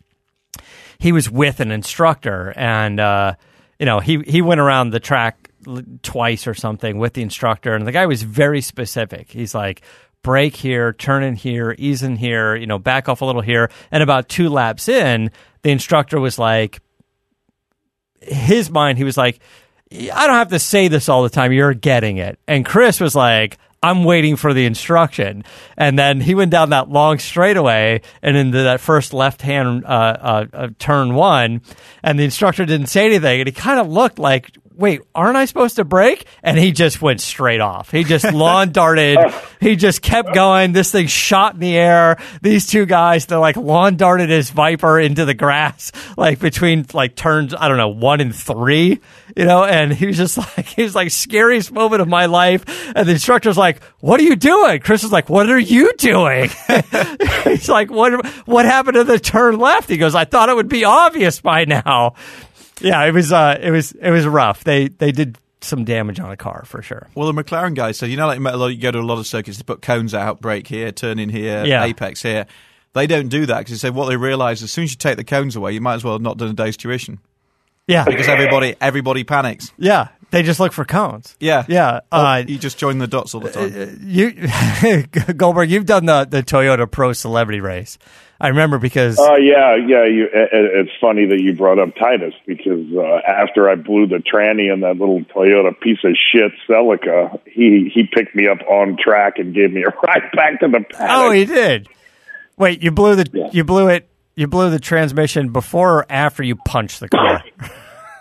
[0.97, 3.35] he was with an instructor, and uh,
[3.79, 5.49] you know, he he went around the track
[6.03, 9.31] twice or something with the instructor, and the guy was very specific.
[9.31, 9.81] He's like.
[10.21, 13.71] Brake here, turn in here, ease in here, you know, back off a little here.
[13.91, 16.81] And about two laps in, the instructor was like,
[18.21, 19.39] his mind, he was like,
[19.91, 21.51] I don't have to say this all the time.
[21.51, 22.39] You're getting it.
[22.47, 25.43] And Chris was like, I'm waiting for the instruction.
[25.77, 29.87] And then he went down that long straightaway and into that first left hand uh,
[29.87, 31.61] uh, uh, turn one.
[32.03, 33.39] And the instructor didn't say anything.
[33.39, 36.25] And he kind of looked like, wait, aren't I supposed to break?
[36.41, 37.91] And he just went straight off.
[37.91, 39.17] He just lawn darted.
[39.19, 39.47] Oh.
[39.59, 40.71] He just kept going.
[40.71, 42.17] This thing shot in the air.
[42.41, 47.15] These two guys, they're like lawn darted his Viper into the grass, like between like
[47.15, 49.01] turns, I don't know, one and three,
[49.35, 52.63] you know, and he was just like, he was like, scariest moment of my life.
[52.95, 54.79] And the instructor's like, what are you doing?
[54.79, 56.49] Chris is like, what are you doing?
[57.43, 59.89] He's like, what, what happened to the turn left?
[59.89, 62.15] He goes, I thought it would be obvious by now.
[62.81, 64.63] Yeah, it was, uh, it was, it was rough.
[64.63, 67.07] They, they did some damage on a car for sure.
[67.15, 69.57] Well, the McLaren guys, so you know, like you go to a lot of circuits,
[69.57, 71.83] they put cones out, brake here, turn in here, Yeah.
[71.83, 72.45] apex here.
[72.93, 75.17] They don't do that because they say what they realise as soon as you take
[75.17, 77.19] the cones away, you might as well have not done a day's tuition
[77.87, 78.05] Yeah.
[78.05, 79.71] because everybody everybody panics.
[79.77, 80.07] Yeah.
[80.31, 81.35] They just look for cones.
[81.39, 82.01] Yeah, Yeah.
[82.11, 83.99] Uh, you just join the dots all the time.
[84.03, 84.31] you
[85.33, 87.97] Goldberg, you've done the the Toyota Pro Celebrity Race.
[88.41, 90.05] I remember because Oh yeah, yeah.
[90.05, 94.17] You, it, it's funny that you brought up Titus because uh, after I blew the
[94.17, 98.97] tranny in that little Toyota piece of shit Celica, he he picked me up on
[98.97, 101.09] track and gave me a ride back to the paddock.
[101.09, 101.87] oh, he did.
[102.57, 106.55] Wait, you blew the you blew it you blew the transmission before or after you
[106.55, 107.43] punched the car?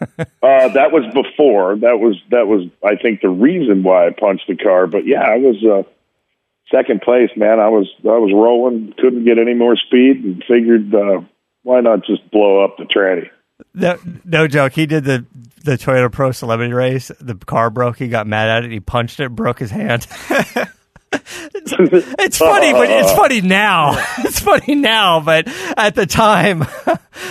[0.01, 1.77] Uh, that was before.
[1.77, 4.87] That was that was I think the reason why I punched the car.
[4.87, 5.83] But yeah, I was uh,
[6.71, 7.61] second place, man.
[7.61, 11.23] I was I was rolling, couldn't get any more speed, and figured uh,
[11.63, 13.29] why not just blow up the tranny.
[13.75, 14.73] no, no joke.
[14.73, 15.25] He did the
[15.65, 17.11] the Toyota Pro Celebrity Race.
[17.21, 17.99] The car broke.
[17.99, 18.71] He got mad at it.
[18.71, 20.07] He punched it, broke his hand.
[21.13, 21.73] it's,
[22.19, 24.05] it's funny, but it's funny now.
[24.29, 26.63] It's funny now, but at the time,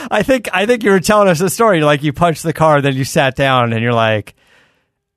[0.10, 1.82] I think I think you were telling us a story.
[1.82, 4.36] Like you punched the car, then you sat down, and you're like,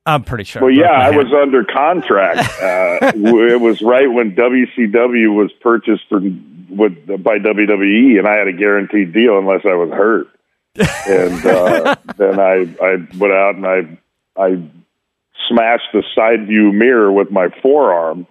[0.05, 2.49] "I'm pretty sure." Well, yeah, I hand." was under contract.
[2.61, 8.47] Uh, it was right when WCW was purchased for, with, by WWE, and I had
[8.47, 10.27] a guaranteed deal unless I was hurt.
[11.07, 13.99] And uh, then I, I went out and I,
[14.37, 14.63] I
[15.49, 18.27] smashed the side view mirror with my forearm,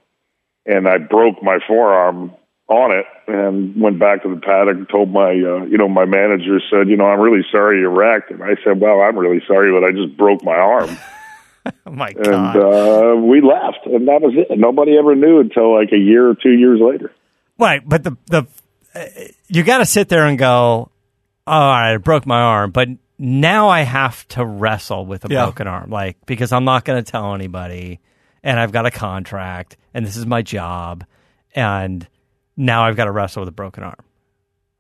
[0.67, 2.33] and I broke my forearm
[2.69, 6.05] on it, and went back to the paddock and told my, uh, you know, my
[6.05, 9.43] manager said, you know, I'm really sorry you wrecked, and I said, well, I'm really
[9.47, 10.89] sorry, but I just broke my arm
[11.87, 12.57] Oh my god!
[12.57, 14.59] and uh, we left, and that was it.
[14.59, 17.13] Nobody ever knew until like a year or two years later.
[17.59, 18.47] Right, but the the
[18.95, 19.05] uh,
[19.49, 20.91] you got to sit there and go,
[21.47, 25.29] oh, "All right, I broke my arm," but now I have to wrestle with a
[25.29, 25.45] Yeah.
[25.45, 28.01] broken arm, like because I'm not going to tell anybody,
[28.43, 31.05] and I've got a contract, and this is my job,
[31.55, 32.09] and
[32.57, 33.97] now I've got to wrestle with a broken arm,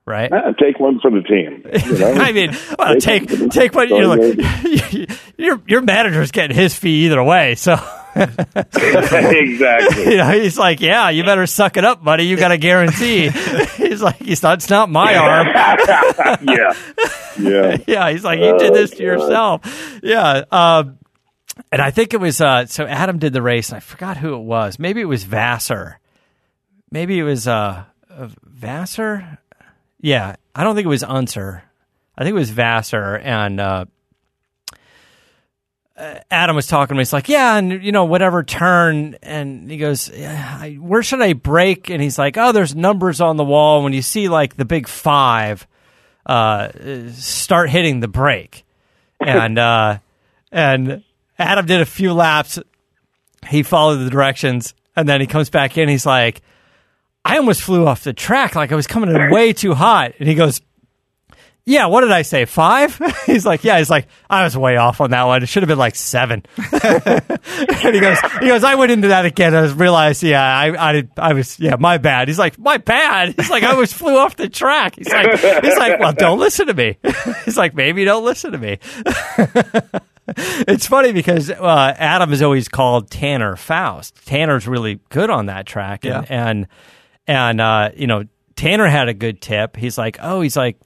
[0.07, 0.31] right?
[0.33, 1.65] Ah, take one for the team.
[1.65, 2.13] You know?
[2.21, 5.07] I mean, well, take take what you know.
[5.37, 7.79] Your your manager's getting his fee either way, so.
[8.17, 10.11] exactly.
[10.11, 12.25] You know, he's like, yeah, you better suck it up, buddy.
[12.25, 13.29] You got a guarantee.
[13.77, 15.47] he's like, he's not, it's not my arm.
[16.43, 16.75] yeah,
[17.39, 17.77] yeah.
[17.87, 20.01] yeah, he's like, you did this to yourself.
[20.03, 20.43] Yeah.
[20.51, 20.99] Um,
[21.71, 24.35] and I think it was uh, so Adam did the race, and I forgot who
[24.35, 24.79] it was.
[24.79, 25.97] Maybe it was Vasser.
[26.91, 29.39] Maybe it was uh, uh, Vasser.
[30.01, 31.63] Yeah, I don't think it was Unser.
[32.17, 33.85] I think it was Vasser, and uh,
[35.97, 37.01] uh, Adam was talking to me.
[37.01, 41.21] He's like, "Yeah, and you know, whatever turn." And he goes, yeah, I, "Where should
[41.21, 43.83] I break?" And he's like, "Oh, there's numbers on the wall.
[43.83, 45.67] When you see like the big five,
[46.27, 46.71] uh,
[47.13, 48.65] start hitting the brake."
[49.19, 49.99] And uh,
[50.51, 51.05] and
[51.39, 52.59] Adam did a few laps.
[53.49, 55.89] He followed the directions, and then he comes back in.
[55.89, 56.41] He's like,
[57.25, 58.55] "I almost flew off the track.
[58.55, 60.61] Like I was coming in way too hot." And he goes,
[61.67, 62.47] yeah, what did I say?
[62.47, 63.01] Five?
[63.27, 63.79] he's like, yeah.
[63.79, 65.43] He's like, I was way off on that one.
[65.43, 66.43] It should have been like seven.
[66.73, 69.55] and he goes, he goes, I went into that again.
[69.55, 72.29] I realized, yeah, I, I, I was, yeah, my bad.
[72.29, 73.35] He's like, my bad.
[73.39, 74.97] He's like, I was flew off the track.
[74.97, 76.99] He's like, he's like, well, don't listen to me.
[77.45, 78.79] he's like, maybe don't listen to me.
[80.27, 84.17] it's funny because uh, Adam is always called Tanner Faust.
[84.27, 86.25] Tanner's really good on that track, and Yeah.
[86.49, 86.67] and,
[87.27, 88.25] and uh, you know,
[88.57, 89.77] Tanner had a good tip.
[89.77, 90.79] He's like, oh, he's like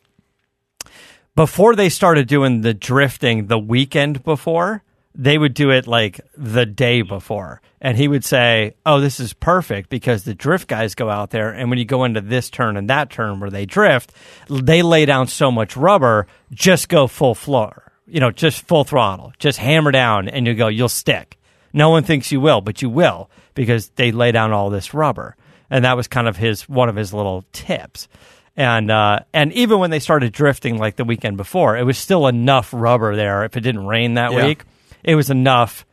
[1.34, 6.66] before they started doing the drifting the weekend before, they would do it like the
[6.66, 7.60] day before.
[7.80, 11.50] And he would say, Oh, this is perfect because the drift guys go out there.
[11.50, 14.12] And when you go into this turn and that turn where they drift,
[14.48, 19.32] they lay down so much rubber, just go full floor, you know, just full throttle,
[19.38, 21.38] just hammer down and you go, you'll stick.
[21.72, 25.36] No one thinks you will, but you will because they lay down all this rubber.
[25.74, 28.08] And that was kind of his one of his little tips
[28.56, 32.26] and uh, and even when they started drifting like the weekend before, it was still
[32.26, 33.44] enough rubber there.
[33.44, 34.46] If it didn't rain that Yeah.
[34.46, 34.62] week,
[35.02, 35.84] it was enough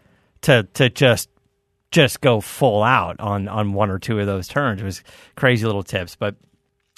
[0.42, 1.30] to to just
[1.90, 4.82] just go full out on on one or two of those turns.
[4.82, 5.04] It was
[5.36, 6.36] crazy little tips, but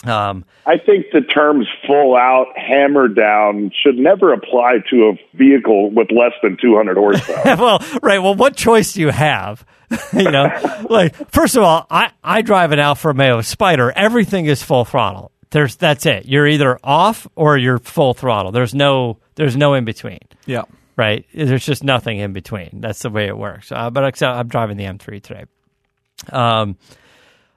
[0.06, 5.92] um, I think the terms full out, hammer down should never apply to a vehicle
[5.92, 7.42] with less than 200 horsepower.
[7.58, 8.20] well, right.
[8.20, 9.66] Well, what choice do you have?
[10.14, 13.92] you know, like first of all, I I drive an Alfa Romeo Spider.
[13.92, 15.32] Everything is full throttle.
[15.52, 16.26] There's that's it.
[16.26, 18.52] You're either off or you're full throttle.
[18.52, 20.20] There's no there's no in between.
[20.46, 20.64] Yeah.
[20.96, 21.26] Right.
[21.34, 22.70] There's just nothing in between.
[22.82, 23.72] That's the way it works.
[23.72, 25.46] Uh, but except I'm driving the M3 today.
[26.32, 26.78] Um.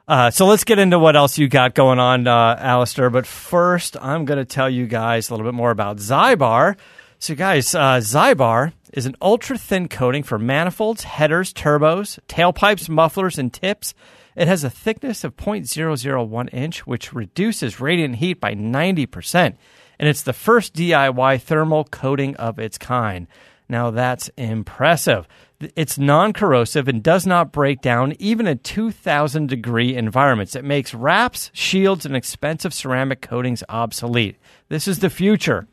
[0.09, 3.11] Uh, so let's get into what else you got going on, uh, Alistair.
[3.11, 6.77] But first, I'm going to tell you guys a little bit more about Zybar.
[7.19, 13.39] So, guys, uh, Zybar is an ultra thin coating for manifolds, headers, turbos, tailpipes, mufflers,
[13.39, 13.95] and tips.
[14.35, 19.55] It has a thickness of 0.001 inch, which reduces radiant heat by 90%.
[19.99, 23.27] And it's the first DIY thermal coating of its kind.
[23.69, 25.29] Now, that's impressive.
[25.75, 30.55] It's non corrosive and does not break down even in 2000 degree environments.
[30.55, 34.37] It makes wraps, shields, and expensive ceramic coatings obsolete.
[34.69, 35.67] This is the future.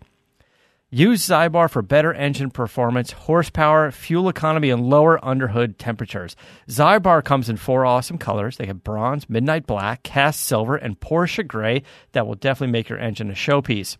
[0.93, 6.36] Use Zybar for better engine performance, horsepower, fuel economy, and lower underhood temperatures.
[6.69, 8.58] Zybar comes in four awesome colors.
[8.58, 12.99] They have bronze, midnight black, cast silver, and Porsche gray that will definitely make your
[12.99, 13.97] engine a showpiece.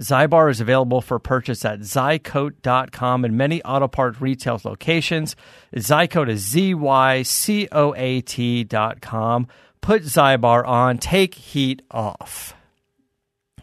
[0.00, 5.36] Zybar is available for purchase at zycoat.com and many auto part retail locations.
[5.76, 7.04] Zycoat is Z-Y-C-O-A-T
[8.64, 9.48] dot com.
[9.82, 12.54] Put Zybar on, take heat off.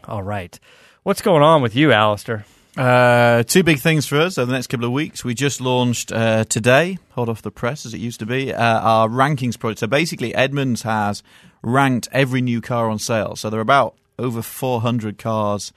[0.04, 0.60] All right.
[1.04, 2.44] What's going on with you, Alistair?
[2.76, 5.24] Uh, two big things for us over the next couple of weeks.
[5.24, 8.80] We just launched uh, today, hot off the press as it used to be, uh,
[8.80, 9.80] our rankings project.
[9.80, 11.24] So basically, Edmunds has
[11.60, 13.34] ranked every new car on sale.
[13.34, 15.72] So there are about over 400 cars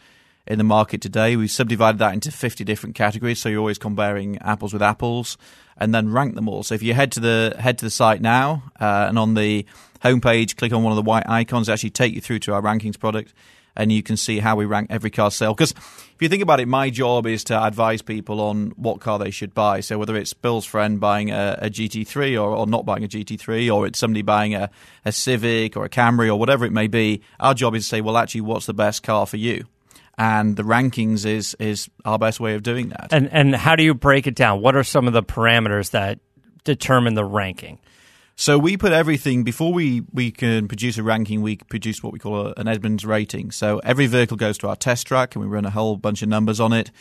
[0.46, 1.36] in the market today.
[1.36, 5.40] We've subdivided that into 50 different categories, so you're always comparing apples with apples,
[5.76, 6.62] and then rank them all.
[6.62, 9.66] So if you head to the head to the site now, uh, and on the
[10.04, 13.00] homepage, click on one of the white icons, actually take you through to our rankings
[13.00, 13.34] product,
[13.76, 15.54] and you can see how we rank every car sale.
[15.54, 19.20] Because if you think about it, my job is to advise people on what car
[19.20, 19.82] they should buy.
[19.82, 23.74] So whether it's Bill's friend buying a, a GT3 or, or not buying a GT3,
[23.74, 24.70] or it's somebody buying a,
[25.04, 28.02] a Civic or a Camry or whatever it may be, our job is to say,
[28.02, 29.66] well, actually, what's the best car for you?
[30.18, 33.10] and the rankings is is our best way of doing that.
[33.12, 34.62] And and how do you break it down?
[34.62, 36.20] What are some of the parameters that
[36.64, 37.80] determine the ranking?
[38.38, 41.42] So we put everything before we, we can produce a ranking.
[41.42, 43.52] We produce what we call a, an Edmunds rating.
[43.52, 46.28] So every vehicle goes to our test track, and we run a whole bunch of
[46.28, 46.92] numbers on it.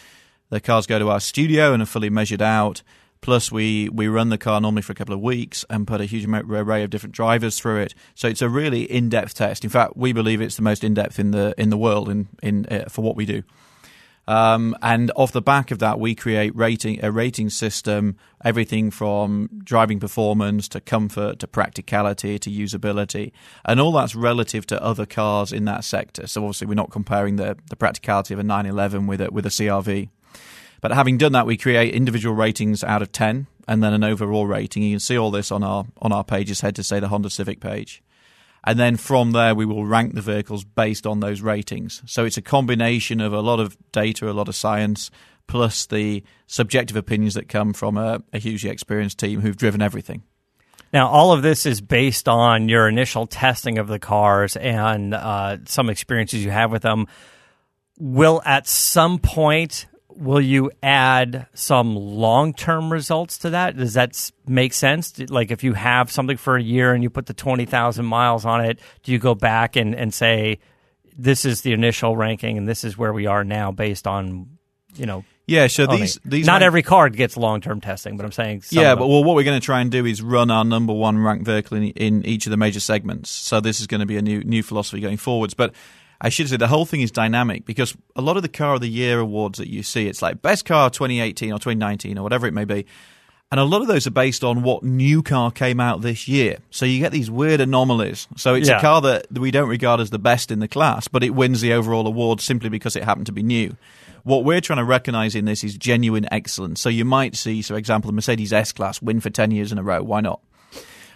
[0.51, 2.83] The cars go to our studio and are fully measured out.
[3.21, 6.05] Plus, we, we run the car normally for a couple of weeks and put a
[6.05, 7.95] huge array of different drivers through it.
[8.15, 9.65] So it's a really in depth test.
[9.65, 12.29] In fact, we believe it's the most in depth in the in the world in
[12.43, 13.43] in uh, for what we do.
[14.27, 19.51] Um, and off the back of that, we create rating a rating system, everything from
[19.63, 23.33] driving performance to comfort to practicality to usability,
[23.65, 26.27] and all that's relative to other cars in that sector.
[26.27, 29.51] So obviously, we're not comparing the the practicality of a 911 with a with a
[29.51, 30.09] CRV.
[30.81, 34.47] But having done that, we create individual ratings out of 10 and then an overall
[34.47, 34.83] rating.
[34.83, 36.61] You can see all this on our on our pages.
[36.61, 38.03] Head to say the Honda Civic page.
[38.67, 42.03] And then from there, we will rank the vehicles based on those ratings.
[42.07, 45.11] So it's a combination of a lot of data, a lot of science,
[45.47, 50.23] plus the subjective opinions that come from a, a hugely experienced team who've driven everything.
[50.95, 55.59] Now, all of this is based on your initial testing of the cars and uh,
[55.67, 57.07] some experiences you have with them.
[57.99, 63.77] Will at some point will you add some long-term results to that?
[63.77, 65.19] Does that make sense?
[65.31, 68.65] Like if you have something for a year and you put the 20,000 miles on
[68.65, 70.61] it, do you go back and, and say,
[71.17, 74.59] this is the initial ranking and this is where we are now based on,
[74.97, 78.25] you know, yeah, so these these not rank- every card gets long term testing, but
[78.25, 78.95] I'm saying yeah.
[78.95, 81.45] But well, what we're going to try and do is run our number one ranked
[81.45, 83.29] vehicle in, in each of the major segments.
[83.29, 85.53] So this is going to be a new new philosophy going forwards.
[85.53, 85.75] But
[86.25, 88.81] I should say the whole thing is dynamic because a lot of the car of
[88.81, 92.47] the year awards that you see, it's like best car 2018 or 2019 or whatever
[92.47, 92.87] it may be.
[93.51, 96.61] And a lot of those are based on what new car came out this year.
[96.71, 98.27] So you get these weird anomalies.
[98.39, 98.79] So it's yeah.
[98.79, 101.61] a car that we don't regard as the best in the class, but it wins
[101.61, 103.77] the overall award simply because it happened to be new.
[104.23, 106.81] What we're trying to recognize in this is genuine excellence.
[106.81, 109.79] So you might see, for example, the Mercedes S Class win for 10 years in
[109.79, 110.03] a row.
[110.03, 110.41] Why not?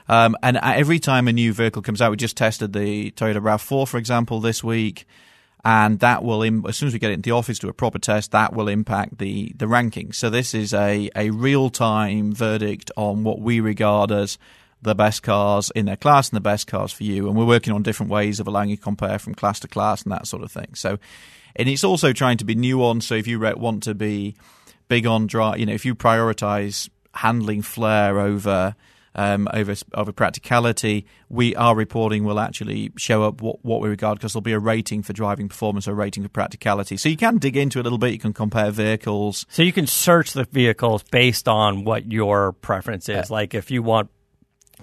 [0.08, 3.86] Um, and every time a new vehicle comes out, we just tested the Toyota RAV4,
[3.86, 5.06] for example, this week,
[5.64, 7.74] and that will, Im- as soon as we get it into the office to a
[7.74, 10.14] proper test, that will impact the the rankings.
[10.14, 14.38] So this is a a real time verdict on what we regard as
[14.80, 17.28] the best cars in their class and the best cars for you.
[17.28, 20.02] And we're working on different ways of allowing you to compare from class to class
[20.02, 20.74] and that sort of thing.
[20.74, 20.98] So,
[21.56, 23.04] and it's also trying to be nuanced.
[23.04, 24.36] So if you want to be
[24.86, 28.76] big on drive, you know, if you prioritize handling flair over
[29.14, 34.18] um, over over practicality, we our reporting will actually show up what, what we regard
[34.18, 36.96] because there'll be a rating for driving performance or a rating for practicality.
[36.96, 38.12] So you can dig into it a little bit.
[38.12, 39.46] You can compare vehicles.
[39.48, 43.30] So you can search the vehicles based on what your preference is.
[43.30, 44.10] Uh, like if you want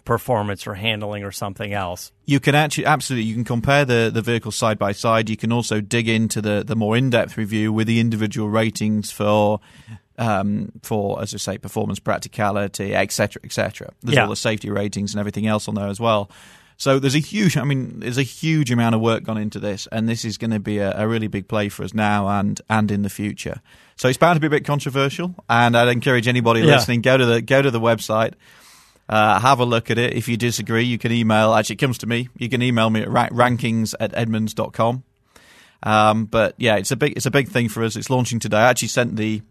[0.03, 2.11] performance or handling or something else.
[2.25, 5.29] You can actually absolutely you can compare the the vehicles side by side.
[5.29, 9.11] You can also dig into the the more in depth review with the individual ratings
[9.11, 9.59] for
[10.17, 13.91] um, for, as I say, performance, practicality, etc., etc.
[14.01, 14.23] There's yeah.
[14.23, 16.29] all the safety ratings and everything else on there as well.
[16.77, 19.87] So there's a huge, I mean, there's a huge amount of work gone into this,
[19.91, 22.59] and this is going to be a, a, really big play for us now and
[22.69, 23.61] and in the future.
[23.95, 26.75] So it's bound to be a bit controversial, and I'd encourage anybody yeah.
[26.75, 28.33] listening go to the go to the website.
[29.07, 30.13] Uh, have a look at it.
[30.13, 31.53] If you disagree, you can email.
[31.53, 32.27] Actually, it comes to me.
[32.37, 35.03] You can email me at rankings at edmunds.com.
[35.83, 37.95] Um, but yeah, it's a big it's a big thing for us.
[37.95, 38.57] It's launching today.
[38.57, 39.41] I actually sent the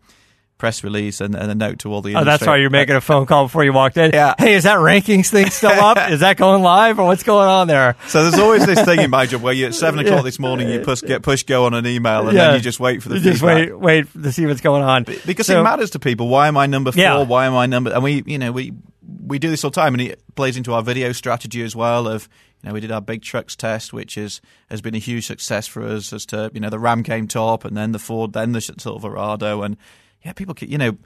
[0.58, 2.14] press release and, and a note to all the.
[2.14, 4.12] Oh, that's why you're making a phone call before you walked in.
[4.12, 4.34] Yeah.
[4.38, 6.10] Hey, is that rankings thing still up?
[6.10, 7.96] is that going live, or what's going on there?
[8.08, 10.22] So there's always this thing in my job where you at seven o'clock yeah.
[10.22, 12.46] this morning you push get push go on an email and yeah.
[12.46, 13.16] then you just wait for the.
[13.16, 16.28] You just wait wait to see what's going on because so, it matters to people.
[16.28, 17.02] Why am I number four?
[17.02, 17.22] Yeah.
[17.22, 17.92] Why am I number?
[17.92, 18.72] And we you know we
[19.26, 22.06] we do this all the time, and it plays into our video strategy as well.
[22.06, 22.28] Of
[22.62, 24.40] you know, we did our big trucks test, which is
[24.70, 26.12] has been a huge success for us.
[26.12, 29.62] As to you know, the Ram came top, and then the Ford, then the Silverado,
[29.62, 29.76] and
[30.24, 30.96] yeah, people, you know,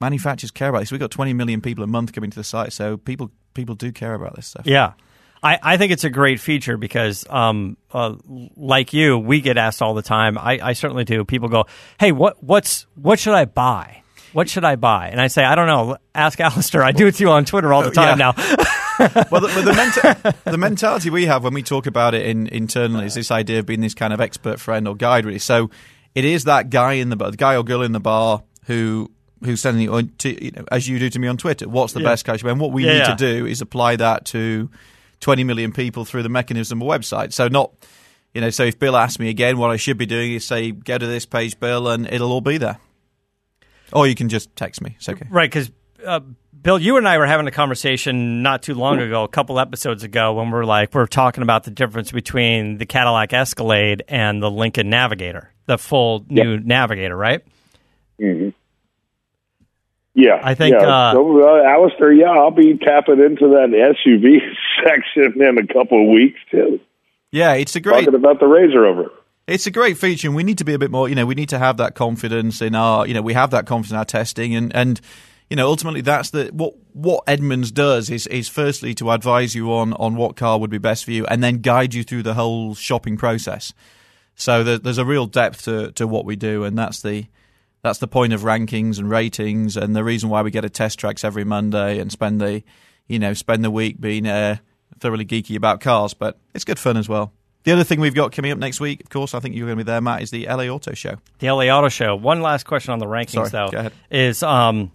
[0.00, 0.90] manufacturers care about this.
[0.90, 3.92] We've got 20 million people a month coming to the site, so people people do
[3.92, 4.66] care about this stuff.
[4.66, 4.94] Yeah.
[5.42, 8.14] I, I think it's a great feature because, um, uh,
[8.56, 10.38] like you, we get asked all the time.
[10.38, 11.24] I, I certainly do.
[11.24, 11.64] People go,
[11.98, 14.02] "Hey, what what's what should I buy?
[14.32, 15.96] What should I buy?" And I say, "I don't know.
[16.14, 16.84] Ask Alistair.
[16.84, 18.32] I do it to you on Twitter all the time yeah.
[18.36, 18.66] now."
[19.32, 23.06] well, the, the, menta- the, mentality we have when we talk about it in, internally
[23.06, 25.40] is this idea of being this kind of expert friend or guide, really.
[25.40, 25.70] So
[26.14, 29.10] it is that guy in the bar, the guy or girl in the bar who
[29.44, 31.68] who's sending it to, you know, as you do to me on Twitter.
[31.68, 32.08] What's the yeah.
[32.10, 32.44] best coach?
[32.44, 33.14] And what we yeah, need yeah.
[33.14, 34.70] to do is apply that to
[35.20, 37.32] 20 million people through the mechanism of a website.
[37.32, 37.72] So not,
[38.34, 40.70] you know, so if Bill asks me again, what I should be doing is say,
[40.70, 42.78] go to this page, Bill, and it'll all be there.
[43.92, 44.94] Or you can just text me.
[44.96, 45.26] It's okay.
[45.28, 45.70] Right, because
[46.04, 46.20] uh,
[46.62, 50.02] Bill, you and I were having a conversation not too long ago, a couple episodes
[50.02, 54.50] ago, when we're like we're talking about the difference between the Cadillac Escalade and the
[54.50, 57.44] Lincoln Navigator, the full new Navigator, right?
[58.20, 58.50] Mm-hmm.
[60.14, 60.74] Yeah, I think.
[60.74, 60.86] Yeah.
[60.86, 64.38] Uh, so, uh, Alistair, yeah, I'll be tapping into that SUV
[64.84, 66.80] section in a couple of weeks too.
[67.30, 69.10] Yeah, it's a great talking about the Razor over.
[69.46, 71.08] It's a great feature, and we need to be a bit more.
[71.08, 73.06] You know, we need to have that confidence in our.
[73.06, 75.00] You know, we have that confidence in our testing, and and
[75.48, 79.72] you know, ultimately, that's the what what Edmunds does is is firstly to advise you
[79.72, 82.34] on on what car would be best for you, and then guide you through the
[82.34, 83.72] whole shopping process.
[84.34, 87.26] So there, there's a real depth to to what we do, and that's the
[87.82, 90.98] that's the point of rankings and ratings, and the reason why we get a test
[90.98, 92.62] tracks every Monday and spend the,
[93.08, 94.56] you know, spend the week being uh,
[95.00, 96.14] thoroughly geeky about cars.
[96.14, 97.32] But it's good fun as well.
[97.64, 99.78] The other thing we've got coming up next week, of course, I think you're going
[99.78, 101.16] to be there, Matt, is the LA Auto Show.
[101.38, 102.16] The LA Auto Show.
[102.16, 103.92] One last question on the rankings, Sorry, though, go ahead.
[104.10, 104.90] is um,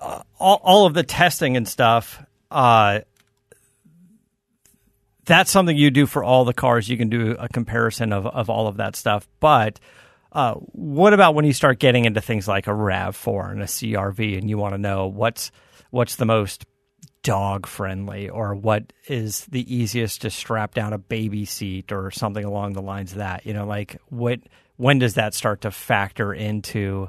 [0.00, 2.22] uh, all, all of the testing and stuff.
[2.50, 3.00] Uh,
[5.24, 6.88] that's something you do for all the cars.
[6.88, 9.28] You can do a comparison of, of all of that stuff.
[9.40, 9.80] But
[10.32, 13.66] uh, what about when you start getting into things like a Rav Four and a
[13.66, 15.50] CRV, and you want to know what's
[15.90, 16.66] what's the most
[17.22, 22.44] dog friendly, or what is the easiest to strap down a baby seat, or something
[22.44, 23.46] along the lines of that?
[23.46, 24.40] You know, like what
[24.76, 27.08] when does that start to factor into?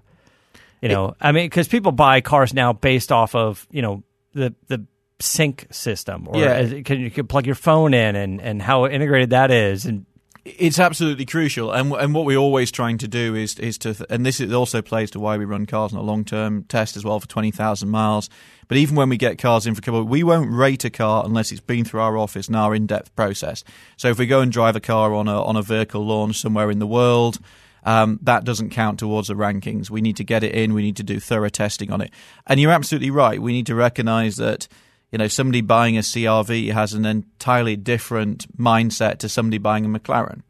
[0.82, 4.04] You know, I mean, because people buy cars now based off of you know
[4.34, 4.86] the the
[5.20, 6.54] sync system, or Yeah.
[6.54, 10.06] as- can you can plug your phone in, and and how integrated that is, and
[10.48, 14.24] It's absolutely crucial, and and what we're always trying to do is is to, and
[14.24, 17.04] this is also plays to why we run cars on a long term test as
[17.04, 18.30] well for twenty thousand miles.
[18.68, 21.24] But even when we get cars in for a couple, we won't rate a car
[21.26, 23.64] unless it's been through our office and our in depth process.
[23.98, 26.70] So if we go and drive a car on a on a vehicle launch somewhere
[26.70, 27.40] in the world.
[27.88, 29.92] Um, that doesn't count towards the rankings.
[29.92, 30.74] We need to get it in.
[30.74, 32.10] We need to do thorough testing on it.
[32.48, 33.40] And you're absolutely right.
[33.40, 34.68] We need to recognise that
[35.12, 39.90] you know, somebody buying a CRV has an entirely different mindset to somebody buying a
[39.90, 40.42] McLaren.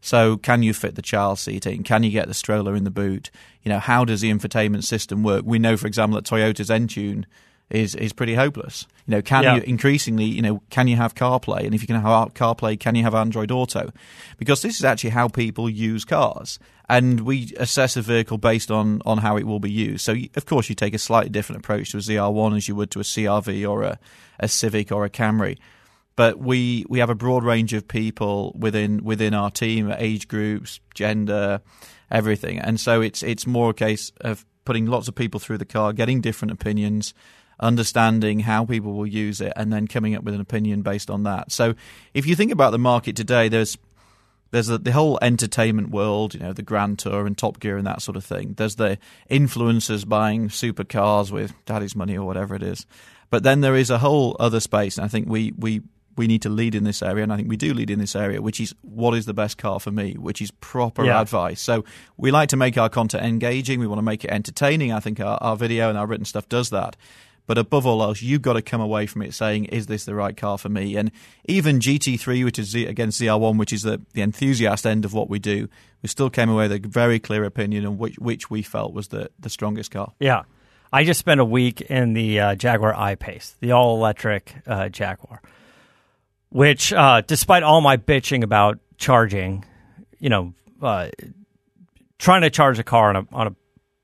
[0.00, 1.82] So, can you fit the child seat in?
[1.82, 3.30] Can you get the stroller in the boot?
[3.62, 5.42] You know, how does the infotainment system work?
[5.44, 7.24] We know, for example, that Toyota's Entune
[7.68, 8.86] is is pretty hopeless.
[9.06, 9.56] You know, can Yeah.
[9.56, 11.64] you increasingly, you know, can you have CarPlay?
[11.66, 13.92] And if you can have CarPlay, can you have Android Auto?
[14.38, 19.02] Because this is actually how people use cars, and we assess a vehicle based on
[19.04, 20.04] on how it will be used.
[20.04, 22.90] So, of course, you take a slightly different approach to a ZR1 as you would
[22.92, 23.98] to a CRV or a,
[24.40, 25.58] a Civic or a Camry
[26.18, 30.80] but we we have a broad range of people within within our team, age groups,
[30.92, 31.60] gender,
[32.10, 35.64] everything, and so it's it's more a case of putting lots of people through the
[35.64, 37.14] car, getting different opinions,
[37.60, 41.22] understanding how people will use it, and then coming up with an opinion based on
[41.22, 41.52] that.
[41.52, 41.74] So
[42.14, 43.78] if you think about the market today, there's
[44.50, 47.86] there's the, the whole entertainment world, you know, the Grand Tour and Top Gear and
[47.86, 48.54] that sort of thing.
[48.56, 48.98] There's the
[49.30, 52.86] influencers buying supercars with daddy's money or whatever it is.
[53.30, 55.82] But then there is a whole other space, and I think we, we,
[56.16, 58.16] we need to lead in this area, and I think we do lead in this
[58.16, 61.20] area, which is what is the best car for me, which is proper Yeah.
[61.20, 61.60] advice.
[61.60, 61.84] So
[62.16, 64.92] we like to make our content engaging, we want to make it entertaining.
[64.92, 66.96] I think our, our video and our written stuff does that.
[67.48, 70.14] But above all else, you've got to come away from it saying, "Is this the
[70.14, 71.10] right car for me?" And
[71.46, 75.38] even GT3, which is against ZR1, which is the, the enthusiast end of what we
[75.38, 75.66] do,
[76.02, 79.08] we still came away with a very clear opinion on which which we felt was
[79.08, 80.12] the, the strongest car.
[80.20, 80.42] Yeah.
[80.92, 85.42] I just spent a week in the uh, Jaguar I-Pace, the all-electric uh, Jaguar,
[86.48, 89.66] which, uh, despite all my bitching about charging,
[90.18, 91.08] you know, uh,
[92.18, 93.54] trying to charge a car on a on a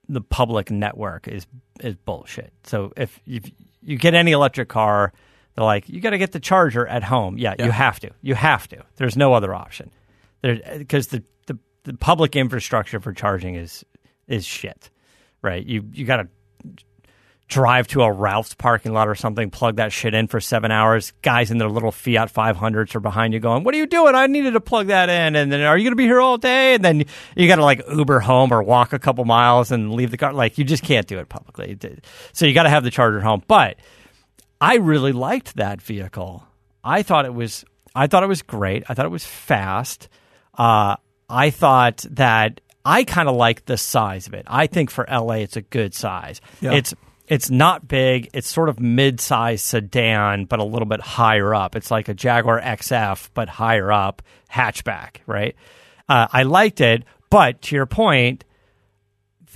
[0.08, 1.46] the public network is
[1.80, 2.52] is bullshit.
[2.64, 3.50] So if if
[3.82, 5.12] you get any electric car,
[5.54, 7.38] they're like, you got to get the charger at home.
[7.38, 7.66] Yeah, Yeah.
[7.66, 8.10] you have to.
[8.22, 8.82] You have to.
[8.96, 9.90] There's no other option.
[10.42, 13.84] There because the, the the public infrastructure for charging is
[14.26, 14.90] is shit.
[15.42, 15.64] Right?
[15.64, 16.28] You you got to
[17.48, 21.12] drive to a Ralph's parking lot or something, plug that shit in for seven hours.
[21.22, 24.14] Guys in their little Fiat 500s are behind you going, What are you doing?
[24.14, 25.36] I needed to plug that in.
[25.36, 26.74] And then, are you going to be here all day?
[26.74, 27.04] And then
[27.36, 30.32] you got to like Uber home or walk a couple miles and leave the car.
[30.32, 31.78] Like, you just can't do it publicly.
[32.32, 33.42] So you got to have the charger home.
[33.46, 33.76] But
[34.60, 36.46] I really liked that vehicle.
[36.82, 37.64] I thought it was,
[37.94, 38.84] I thought it was great.
[38.88, 40.08] I thought it was fast.
[40.56, 40.96] Uh,
[41.28, 44.44] I thought that I kind of like the size of it.
[44.46, 46.40] I think for LA, it's a good size.
[46.60, 46.72] Yeah.
[46.72, 46.94] It's
[47.34, 48.30] it's not big.
[48.32, 51.74] It's sort of mid-sized sedan, but a little bit higher up.
[51.74, 54.22] It's like a Jaguar XF, but higher up,
[54.52, 55.16] hatchback.
[55.26, 55.56] Right?
[56.08, 58.44] Uh, I liked it, but to your point,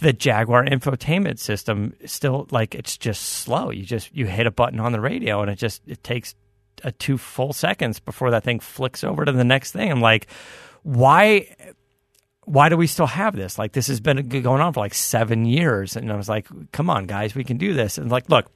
[0.01, 3.71] the Jaguar infotainment system still like it's just slow.
[3.71, 6.35] You just you hit a button on the radio and it just it takes
[6.83, 9.89] a two full seconds before that thing flicks over to the next thing.
[9.89, 10.27] I'm like,
[10.83, 11.55] why
[12.49, 13.59] why do we still have this?
[13.59, 16.91] Like this has been going on for like seven years, and I was like, come
[16.91, 17.99] on, guys, we can do this.
[17.99, 18.51] And like, look,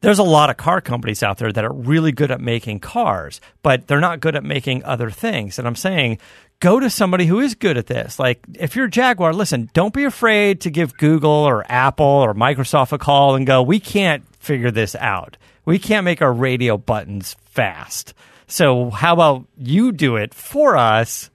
[0.00, 3.40] there's a lot of car companies out there that are really good at making cars,
[3.62, 5.58] but they're not good at making other things.
[5.58, 6.18] And I'm saying,
[6.60, 8.18] go to somebody who is good at this.
[8.18, 12.92] Like, if you're Jaguar, listen, don't be afraid to give Google or Apple or Microsoft
[12.92, 15.36] a call and go, we can't figure this out.
[15.64, 18.14] We can't make our radio buttons fast.
[18.46, 21.28] So, how about you do it for us?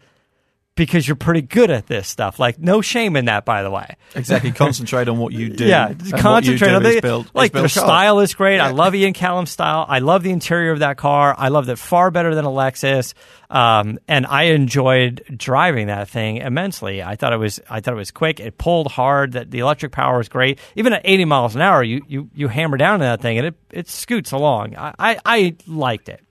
[0.76, 2.40] Because you're pretty good at this stuff.
[2.40, 3.96] Like, no shame in that, by the way.
[4.16, 4.52] Exactly.
[4.64, 5.66] Concentrate on what you do.
[5.68, 8.60] Yeah, concentrate what on do the build, like build their style is great.
[8.60, 9.86] I love Ian Callum's style.
[9.88, 11.36] I love the interior of that car.
[11.38, 13.14] I loved it far better than a Lexus,
[13.52, 17.04] um, and I enjoyed driving that thing immensely.
[17.04, 18.40] I thought it was I thought it was quick.
[18.40, 19.34] It pulled hard.
[19.34, 20.58] That the electric power was great.
[20.76, 23.48] Even at 80 miles an hour, you you you hammer down in that thing and
[23.48, 24.76] it it scoots along.
[24.76, 26.22] I I, I liked it.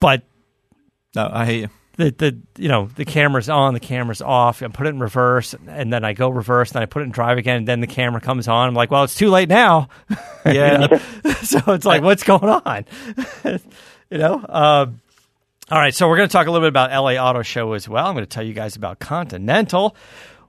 [0.00, 0.22] but
[1.14, 1.68] no, I hear you.
[1.96, 4.62] The, the you know the camera's on, the camera's off.
[4.62, 7.10] I put it in reverse, and then I go reverse, and I put it in
[7.10, 8.68] drive again, and then the camera comes on.
[8.68, 9.88] I'm like, well, it's too late now.
[10.44, 10.98] Yeah.
[11.42, 12.84] so it's like, what's going on?
[14.10, 14.44] you know.
[14.48, 15.00] Um,
[15.70, 17.88] all right, so we're going to talk a little bit about LA Auto Show as
[17.88, 18.06] well.
[18.06, 19.94] I'm going to tell you guys about Continental.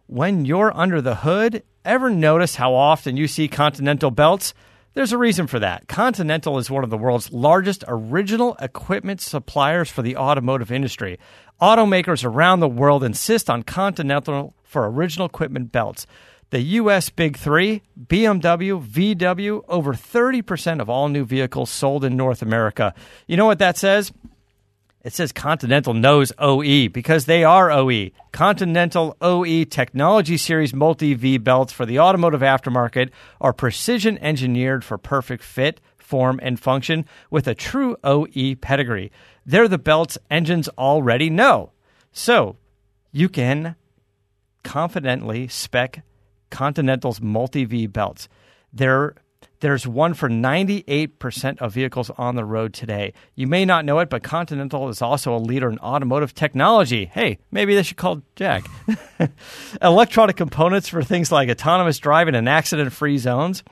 [0.07, 4.55] When you're under the hood, ever notice how often you see Continental belts?
[4.93, 5.87] There's a reason for that.
[5.87, 11.17] Continental is one of the world's largest original equipment suppliers for the automotive industry.
[11.59, 16.05] Automakers around the world insist on Continental for original equipment belts.
[16.51, 22.43] The US Big Three, BMW, VW, over 30% of all new vehicles sold in North
[22.43, 22.93] America.
[23.25, 24.11] You know what that says?
[25.03, 28.11] It says Continental knows OE because they are OE.
[28.31, 33.09] Continental OE Technology Series Multi V belts for the automotive aftermarket
[33.41, 39.11] are precision engineered for perfect fit, form, and function with a true OE pedigree.
[39.45, 41.73] They're the belts engines already know.
[42.13, 42.55] So
[43.11, 43.75] you can
[44.63, 46.01] confidently spec
[46.49, 48.29] Continental's Multi V belts.
[48.71, 49.15] They're
[49.63, 53.13] there's one for 98% of vehicles on the road today.
[53.33, 57.05] You may not know it, but Continental is also a leader in automotive technology.
[57.05, 58.65] Hey, maybe they should call Jack.
[59.81, 63.63] Electronic components for things like autonomous driving and accident free zones.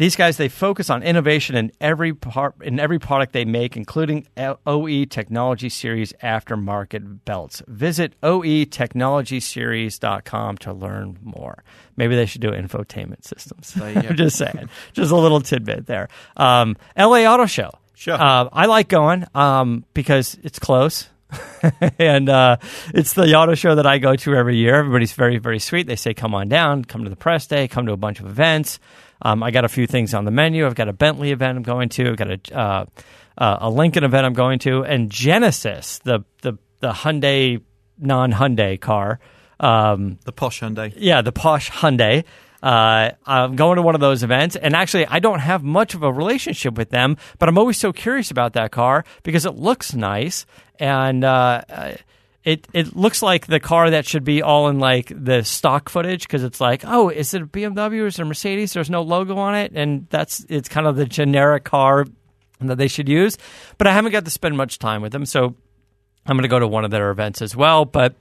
[0.00, 4.26] These guys they focus on innovation in every part in every product they make, including
[4.38, 7.62] OE Technology Series aftermarket belts.
[7.68, 11.62] Visit oetechnologyseries.com to learn more.
[11.98, 13.76] Maybe they should do infotainment systems.
[13.82, 16.08] I'm just saying, just a little tidbit there.
[16.34, 17.26] Um, L.A.
[17.26, 17.68] Auto Show.
[17.92, 18.14] Sure.
[18.14, 21.10] Uh, I like going um, because it's close.
[21.98, 22.56] and uh,
[22.94, 24.76] it's the auto show that I go to every year.
[24.76, 25.86] Everybody's very, very sweet.
[25.86, 28.24] They say, come on down, come to the press day, come to a bunch of
[28.26, 28.78] events.
[29.22, 30.66] Um, I got a few things on the menu.
[30.66, 32.10] I've got a Bentley event I'm going to.
[32.10, 32.84] I've got a uh,
[33.38, 37.62] uh, a Lincoln event I'm going to, and Genesis, the the the Hyundai
[37.98, 39.20] non Hyundai car,
[39.58, 40.92] um, the posh Hyundai.
[40.96, 42.24] Yeah, the posh Hyundai.
[42.62, 46.02] Uh, I'm going to one of those events, and actually, I don't have much of
[46.02, 49.94] a relationship with them, but I'm always so curious about that car because it looks
[49.94, 50.44] nice,
[50.78, 51.62] and uh,
[52.44, 56.22] it it looks like the car that should be all in like the stock footage
[56.22, 58.72] because it's like, oh, is it a BMW or is it a Mercedes?
[58.72, 62.06] There's no logo on it, and that's it's kind of the generic car
[62.60, 63.36] that they should use.
[63.78, 65.54] But I haven't got to spend much time with them, so
[66.26, 67.84] I'm going to go to one of their events as well.
[67.84, 68.14] But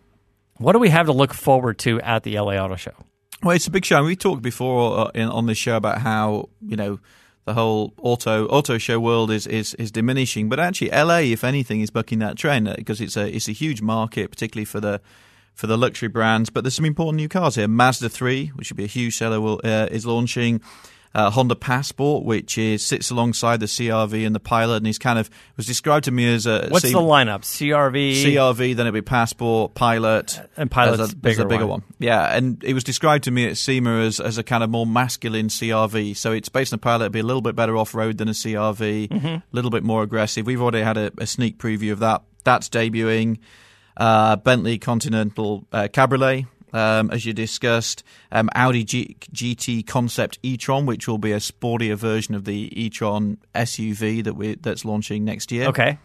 [0.57, 2.93] what do we have to look forward to at the LA Auto Show?
[3.41, 4.03] Well, it's a big show.
[4.03, 6.99] We talked before uh, in, on this show about how you know
[7.49, 11.81] the whole auto auto show world is, is is diminishing, but actually LA, if anything,
[11.81, 15.01] is bucking that trend because it's a it's a huge market, particularly for the
[15.55, 16.51] for the luxury brands.
[16.51, 17.67] But there's some important new cars here.
[17.67, 20.61] Mazda 3, which should be a huge seller, will, uh, is launching
[21.15, 25.17] uh, Honda Passport, which is sits alongside the CRV and the Pilot, and he's kind
[25.17, 26.67] of was described to me as a.
[26.69, 27.41] What's the lineup?
[27.41, 31.65] CRV, CRV, then it'd be Passport, Pilot, and Pilot's as a, bigger, as a bigger
[31.67, 31.81] one.
[31.81, 31.83] one.
[31.99, 34.85] Yeah, and it was described to me at SEMA as as a kind of more
[34.85, 36.15] masculine CRV.
[36.15, 38.27] So it's based on a Pilot, it'd be a little bit better off road than
[38.29, 39.43] a CRV, a Mhm.
[39.51, 40.45] little bit more aggressive.
[40.45, 42.21] We've already had a, a sneak preview of that.
[42.43, 43.39] That's debuting.
[43.97, 50.85] Uh, Bentley Continental uh, Cabriolet, um, as you discussed, um, Audi G- GT Concept e-tron,
[50.85, 55.51] which will be a sportier version of the e-tron SUV that we that's launching next
[55.51, 55.67] year.
[55.67, 55.97] Okay.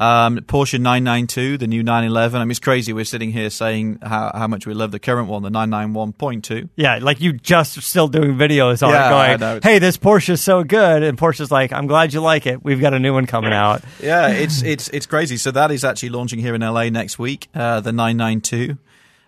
[0.00, 2.40] Um, Porsche 992, the new 911.
[2.40, 2.92] I mean, it's crazy.
[2.92, 6.68] We're sitting here saying how, how much we love the current one, the 991.2.
[6.76, 10.40] Yeah, like you just still doing videos on Yeah, it, going, "Hey, this Porsche is
[10.40, 12.62] so good," and Porsche's like, "I'm glad you like it.
[12.62, 15.36] We've got a new one coming out." Yeah, it's it's it's crazy.
[15.36, 17.48] So that is actually launching here in LA next week.
[17.52, 18.78] Uh, the 992.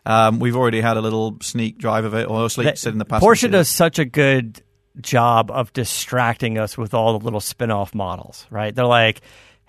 [0.06, 2.98] Um, we've already had a little sneak drive of it, or sleep That- sit in
[2.98, 3.24] the past.
[3.24, 4.62] Porsche does such a good
[5.00, 8.74] job of distracting us with all the little spin-off models, right?
[8.74, 9.20] They're like,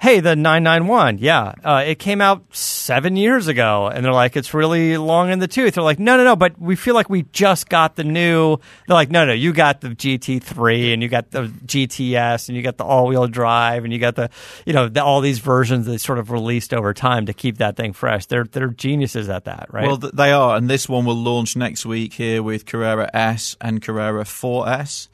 [0.02, 4.52] "Hey, the 991, yeah, uh, it came out seven years ago," and they're like, "It's
[4.52, 7.28] really long in the tooth." They're like, "No, no, no," but we feel like we
[7.32, 8.58] just got the new.
[8.88, 12.64] They're like, "No, no, you got the GT3 and you got the GTS and you
[12.64, 14.32] got the all-wheel drive and you got the,
[14.66, 17.78] you know, the, all these versions that sort of released over time to keep that
[17.78, 19.86] thing fresh." They're they're geniuses at that, right?
[19.86, 23.84] Well, they are, and this one will launch next week here with Carrera S and
[23.84, 25.10] Carrera 4S.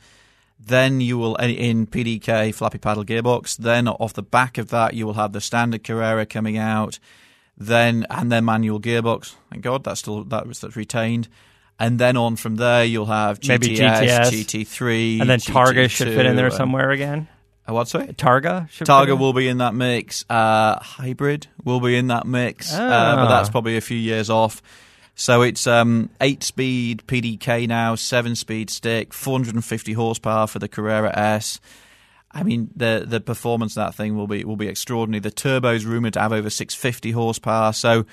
[0.68, 3.57] Then you will in PDK flappy paddle gearbox.
[3.57, 6.99] Then off the back of that, you will have the standard Carrera coming out.
[7.57, 9.34] Then and then manual gearbox.
[9.49, 11.28] Thank God that's still that was that's retained.
[11.80, 14.30] And then on from there, you'll have GTS, Maybe GTS.
[14.32, 17.28] GT3, and then Targa should fit in there somewhere again.
[17.70, 18.07] Uh, what sorry?
[18.07, 20.26] Targa should Targa will be in that mix.
[20.30, 23.28] Uh, hybrid will be in that mix, uh, but Ah.
[23.30, 24.61] that's probably a few years off.
[25.20, 31.11] So it's um, eight speed PDK now, seven speed stick, 450 horsepower for the Carrera
[31.18, 31.59] S,
[32.32, 35.20] I mean, the the performance of that thing will be will be extraordinary.
[35.22, 37.74] The turbo's rumored to have over 650 horsepower.
[37.74, 38.05] So,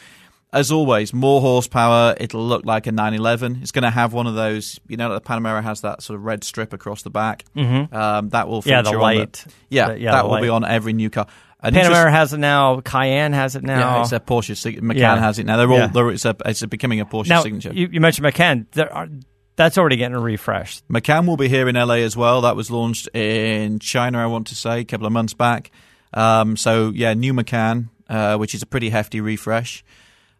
[0.53, 2.15] as always, more horsepower.
[2.19, 3.59] It'll look like a 911.
[3.61, 4.79] It's going to have one of those.
[4.89, 7.45] You know, the Panamera has that sort of red strip across the back.
[7.57, 7.93] Mhm.
[7.93, 9.45] Um, that will feature Yeah, the light.
[9.69, 11.27] yeah, The- yeah, that the will be on every new car.
[11.65, 12.81] Panamera has it now.
[12.81, 13.79] Cayenne has it now.
[13.97, 14.57] Yeah, it's a Porsche.
[14.57, 15.19] sig- Macan Yeah.
[15.19, 15.57] has it now.
[15.57, 15.79] They're all.
[15.79, 15.87] Yeah.
[15.89, 16.37] They're, it's a.
[16.45, 17.73] It's a becoming a Porsche now, signature.
[17.73, 18.67] You, you mentioned Macan.
[18.73, 19.09] There are,
[19.57, 20.83] that's already getting a refresh.
[20.89, 22.41] Macan will be here in LA as well.
[22.43, 25.71] That was launched in China, I want to say, a couple of months back.
[26.13, 29.85] Um, so yeah, new Macan, uh, which is a pretty hefty refresh.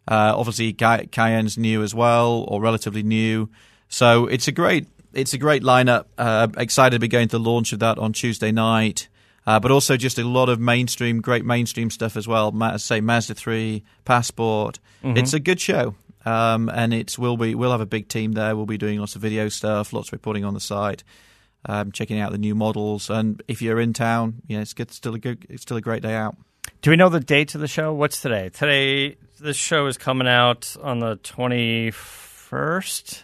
[0.07, 3.49] Uh, obviously, Cay- Cayenne's new as well, or relatively new.
[3.89, 6.05] So it's a great, it's a great lineup.
[6.17, 9.07] Uh, excited to be going to the launch of that on Tuesday night.
[9.47, 12.51] Uh, but also just a lot of mainstream, great mainstream stuff as well.
[12.51, 14.79] Ma- say Mazda three, Passport.
[15.03, 15.17] Mhm.
[15.19, 15.93] It's a good show,
[16.25, 17.53] um, and it will be.
[17.53, 18.55] We'll have a big team there.
[18.55, 21.03] We'll be doing lots of video stuff, lots of reporting on the site,
[21.67, 23.09] um, checking out the new models.
[23.11, 24.89] And if you're in town, yeah, it's good.
[24.91, 25.45] Still a good.
[25.49, 26.35] It's still a great day out.
[26.81, 27.93] Do we know the dates of the show?
[27.93, 28.49] What's today?
[28.49, 33.23] Today, this show is coming out on the twenty first.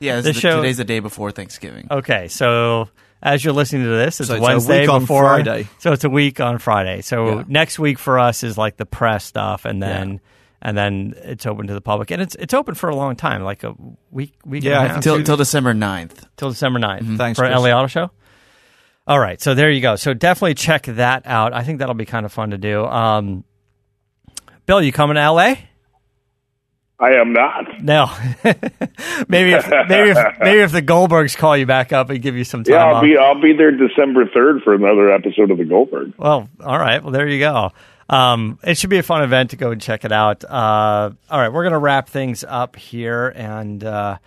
[0.00, 1.86] Yeah, this the is the- show today's the day before Thanksgiving.
[1.90, 2.88] Okay, so
[3.22, 5.68] as you're listening to this, it's So it's a Wednesday week on before Friday.
[5.78, 7.02] So it's a week on Friday.
[7.02, 7.44] So Yeah.
[7.48, 10.20] next week for us is like the press stuff, and then
[10.62, 13.42] and then it's open to the public, and it's it's open for a long time,
[13.42, 13.74] like a
[14.10, 14.64] week week.
[14.64, 16.26] Yeah, I and a half, think Till two- till December 9th.
[16.36, 17.16] till December 9th Mm-hmm.
[17.16, 17.58] Thanks, for Chris.
[17.58, 18.10] LA Auto Show.
[19.06, 19.96] All right, so there you go.
[19.96, 21.52] So definitely check that out.
[21.54, 22.84] I think that'll be kind of fun to do.
[22.84, 23.44] Um,
[24.66, 25.54] Bill, you coming to LA?
[27.00, 27.82] I am not.
[27.82, 28.06] No.
[29.28, 32.44] maybe if maybe if maybe if the Goldbergs call you back up and give you
[32.44, 33.02] some time Yeah, I'll off.
[33.02, 36.12] be I'll be there December third for another episode of the Goldberg.
[36.18, 37.02] Well, all right.
[37.02, 37.70] Well, there you go.
[38.10, 40.44] Um, it should be a fun event to go and check it out.
[40.44, 43.28] Uh, all right, we're going to wrap things up here.
[43.36, 44.18] And uh,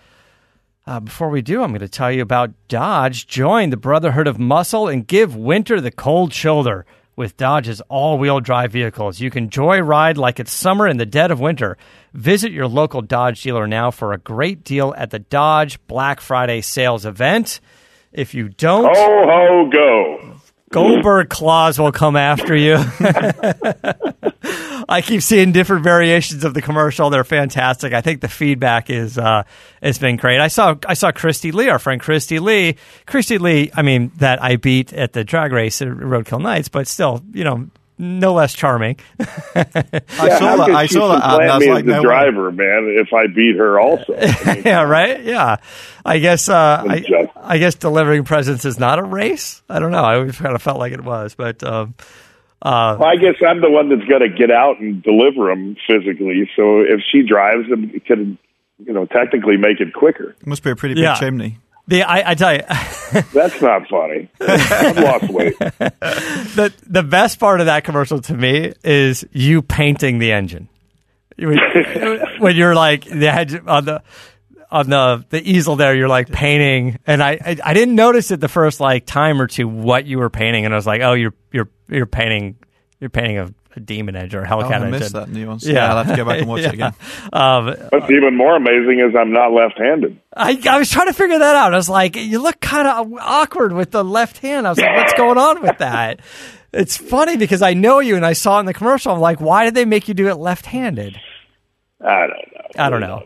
[0.86, 3.26] uh, before we do, I'm going to tell you about Dodge.
[3.26, 6.86] Join the Brotherhood of Muscle and give winter the cold shoulder.
[7.16, 11.30] With Dodge's all wheel drive vehicles, you can joyride like it's summer in the dead
[11.30, 11.76] of winter.
[12.12, 16.60] Visit your local Dodge dealer now for a great deal at the Dodge Black Friday
[16.60, 17.60] sales event.
[18.12, 20.33] If you don't, Ho ho go!
[20.74, 22.74] Goldberg claws will come after you.
[24.88, 27.10] I keep seeing different variations of the commercial.
[27.10, 27.92] They're fantastic.
[27.92, 29.44] I think the feedback is uh,
[29.80, 30.40] it's been great.
[30.40, 32.74] I saw I saw Christy Lee, our friend Christy Lee.
[33.06, 36.88] Christy Lee, I mean that I beat at the drag race at Roadkill Nights, but
[36.88, 37.68] still, you know,
[37.98, 38.96] no less charming.
[39.20, 40.70] I Yeah, saw how that.
[40.70, 41.40] I saw that.
[41.40, 42.02] and I was like, as the no way.
[42.02, 42.96] driver, man.
[43.00, 44.14] If I beat her, also.
[44.16, 45.22] I mean, yeah, right.
[45.22, 45.56] Yeah,
[46.04, 49.62] I guess uh, I, Just- I guess delivering presents is not a race.
[49.68, 50.02] I don't know.
[50.02, 51.62] I always kind of felt like it was, but.
[51.62, 51.94] Um,
[52.62, 55.76] uh, Well, I guess I'm the one that's got to get out and deliver them
[55.86, 56.48] physically.
[56.56, 58.38] So if she drives them, it could,
[58.84, 60.34] you know, technically make it quicker.
[60.46, 61.14] Must be a pretty big Yeah.
[61.14, 61.58] chimney.
[61.86, 62.62] The I, I tell you.
[63.32, 64.28] That's not funny.
[64.40, 65.58] I've lost weight.
[65.58, 70.68] the the best part of that commercial to me is you painting the engine.
[71.36, 74.02] When, you're like the on the
[74.70, 78.40] on the the easel there, you're like painting, and I, I I didn't notice it
[78.40, 81.14] the first like time or two what you were painting, and I was like, oh,
[81.14, 82.56] you're you're you're painting
[83.00, 84.90] you're painting a demon engine or a Oh, Hellcat I engine.
[84.90, 85.64] missed that nuance.
[85.66, 86.94] Yeah, I'll have to go back and watch it again.
[87.32, 90.20] Um, What's even more amazing is I'm not left-handed.
[90.36, 91.72] I, I was trying to figure that out.
[91.74, 94.66] I was like, you look kind of awkward with the left hand.
[94.66, 96.20] I was like, what's going on with that?
[96.72, 99.12] It's funny because I know you and I saw it in the commercial.
[99.12, 101.20] I'm like, why did they make you do it left handed?
[102.00, 102.68] I don't know.
[102.84, 103.22] I don't know.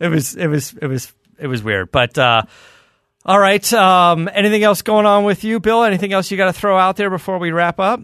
[0.00, 1.90] It was, it was, it was, it was weird.
[1.92, 2.42] But, uh,
[3.26, 3.70] all right.
[3.74, 5.84] Um, anything else going on with you, Bill?
[5.84, 8.00] Anything else you got to throw out there before we wrap up?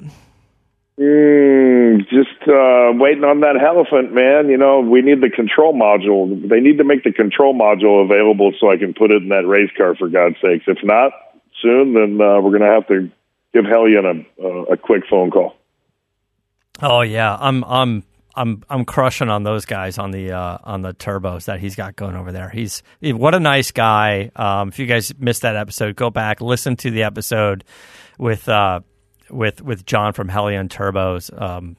[0.98, 4.48] Mm, just uh, waiting on that Hellephant, man.
[4.48, 6.48] You know, we need the control module.
[6.48, 9.46] They need to make the control module available so I can put it in that
[9.46, 10.64] race car, for God's sakes.
[10.68, 11.12] If not
[11.60, 13.10] soon, then uh, we're going to have to
[13.52, 15.56] give Hellion a, a quick phone call.
[16.80, 18.04] Oh yeah, I'm I'm
[18.36, 21.96] I'm I'm crushing on those guys on the uh, on the turbos that he's got
[21.96, 22.50] going over there.
[22.50, 24.30] He's what a nice guy.
[24.36, 27.64] Um, if you guys missed that episode, go back listen to the episode
[28.18, 28.80] with uh,
[29.34, 31.30] with with John from Hellion Turbos.
[31.40, 31.76] Um,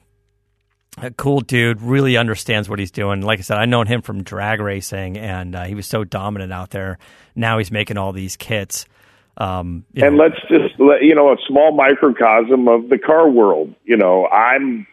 [0.98, 3.20] a cool dude, really understands what he's doing.
[3.20, 6.52] Like I said, I known him from drag racing, and uh, he was so dominant
[6.52, 6.98] out there.
[7.34, 8.86] Now he's making all these kits.
[9.36, 13.74] Um, and know, let's just let you know a small microcosm of the car world.
[13.84, 14.86] You know, I'm.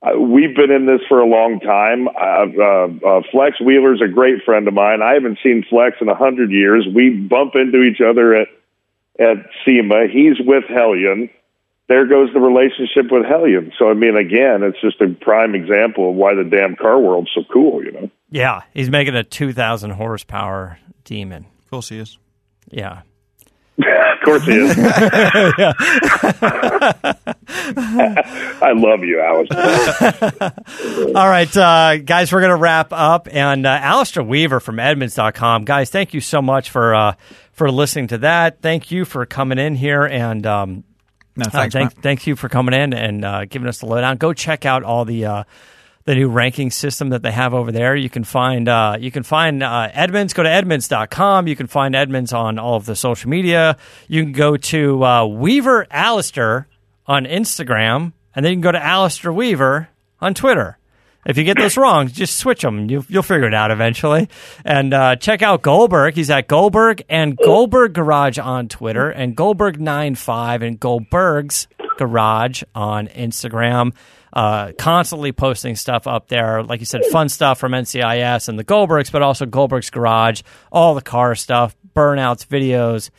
[0.00, 2.06] Uh, we've been in this for a long time.
[2.08, 5.02] Uh, uh, Flex Wheeler's a great friend of mine.
[5.02, 6.86] I haven't seen Flex in a hundred years.
[6.92, 8.48] We bump into each other at
[9.18, 10.06] at SEMA.
[10.12, 11.30] He's with Hellion.
[11.88, 13.72] There goes the relationship with Hellion.
[13.78, 17.30] So I mean, again, it's just a prime example of why the damn car world's
[17.34, 17.82] so cool.
[17.82, 18.10] You know.
[18.30, 21.46] yeah, he's making a two thousand horsepower demon.
[21.64, 22.18] Of course he is.
[22.70, 23.02] Yeah.
[23.78, 24.76] of course he is.
[27.48, 29.48] I love you, Alice.
[31.14, 33.28] All right, uh, guys, we're going to wrap up.
[33.30, 35.64] And uh, Alistair Weaver from Edmunds.com.
[35.64, 37.14] Guys, thank you so much for uh,
[37.52, 38.62] for listening to that.
[38.62, 40.04] Thank you for coming in here.
[40.04, 40.84] And um,
[41.38, 44.16] no, thanks, uh, thank, thank you for coming in and uh, giving us the lowdown.
[44.16, 45.44] Go check out all the uh,
[46.04, 47.94] the new ranking system that they have over there.
[47.94, 50.32] You can find uh, you can find uh, Edmunds.
[50.32, 51.46] Go to Edmunds.com.
[51.46, 53.76] You can find Edmunds on all of the social media.
[54.08, 56.66] You can go to uh, Weaver Alistair
[57.06, 60.77] on Instagram, and then you can go to Alistair Weaver on Twitter.
[61.28, 62.88] If you get those wrong, just switch them.
[62.88, 64.30] You, will figure it out eventually.
[64.64, 66.14] And uh, check out Goldberg.
[66.14, 71.68] He's at Goldberg and Goldberg Garage on Twitter, and Goldberg95 and Goldberg's
[71.98, 73.92] Garage on Instagram.
[74.32, 76.62] Uh, constantly posting stuff up there.
[76.62, 80.94] Like you said, fun stuff from NCIS and the Goldbergs, but also Goldberg's Garage, all
[80.94, 83.10] the car stuff, burnouts, videos,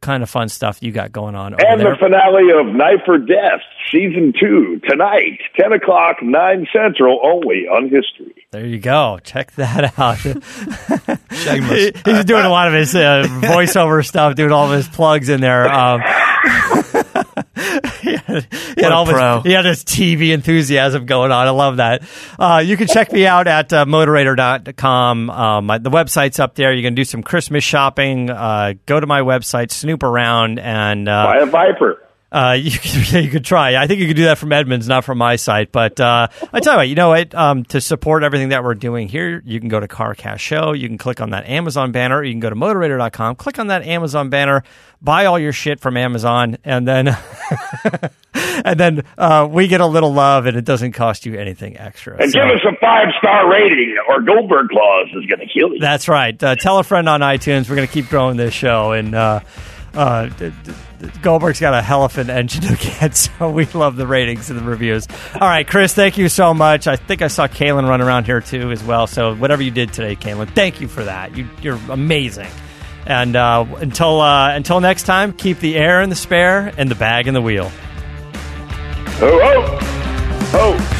[0.00, 1.54] kind of fun stuff you got going on.
[1.54, 1.90] and there.
[1.90, 3.60] the finale of Knife or Death,
[3.92, 8.46] season two, tonight, 10 o'clock, 9 Central, only on History.
[8.50, 9.18] There you go.
[9.22, 10.16] Check that out.
[10.18, 11.90] Shameless.
[12.04, 15.40] He's doing a lot of his uh, voiceover stuff, doing all of his plugs in
[15.40, 15.68] there.
[15.68, 16.00] Um,
[18.00, 21.46] he had, he had all this, he had this TV enthusiasm going on.
[21.46, 22.02] I love that.
[22.38, 25.30] Uh, you can check me out at uh, motorator.com.
[25.30, 26.72] Um, my, the website's up there.
[26.72, 28.30] You can do some Christmas shopping.
[28.30, 31.99] Uh, go to my website, snoop around, and uh, buy a Viper.
[32.32, 33.76] Uh, you could, you could try.
[33.76, 35.72] I think you could do that from Edmunds, not from my site.
[35.72, 37.34] But uh, I tell you what, you know what?
[37.34, 40.72] Um, to support everything that we're doing here, you can go to CarCast Show.
[40.72, 42.22] You can click on that Amazon banner.
[42.22, 44.62] You can go to Motorator.com, click on that Amazon banner,
[45.02, 47.16] buy all your shit from Amazon, and then
[48.34, 52.16] and then uh, we get a little love, and it doesn't cost you anything extra.
[52.20, 55.72] And So- give us a five star rating, or Goldberg Claus is going to kill
[55.74, 55.80] you.
[55.80, 56.40] That's right.
[56.42, 57.68] Uh, tell a friend on iTunes.
[57.68, 59.14] We're going to keep growing this show, and
[59.94, 63.96] uh, d- d- Goldberg's got a hell of an engine to get, so we love
[63.96, 65.06] the ratings and the reviews.
[65.34, 66.86] All right, Chris, thank you so much.
[66.86, 69.06] I think I saw Kalen run around here too as well.
[69.06, 71.36] So whatever you did today, Kalen, thank you for that.
[71.36, 72.48] You, you're amazing.
[73.06, 76.94] And uh, until uh, until next time, keep the air in the spare and the
[76.94, 77.70] bag in the wheel.
[79.22, 79.78] Oh, oh,
[80.52, 80.99] oh.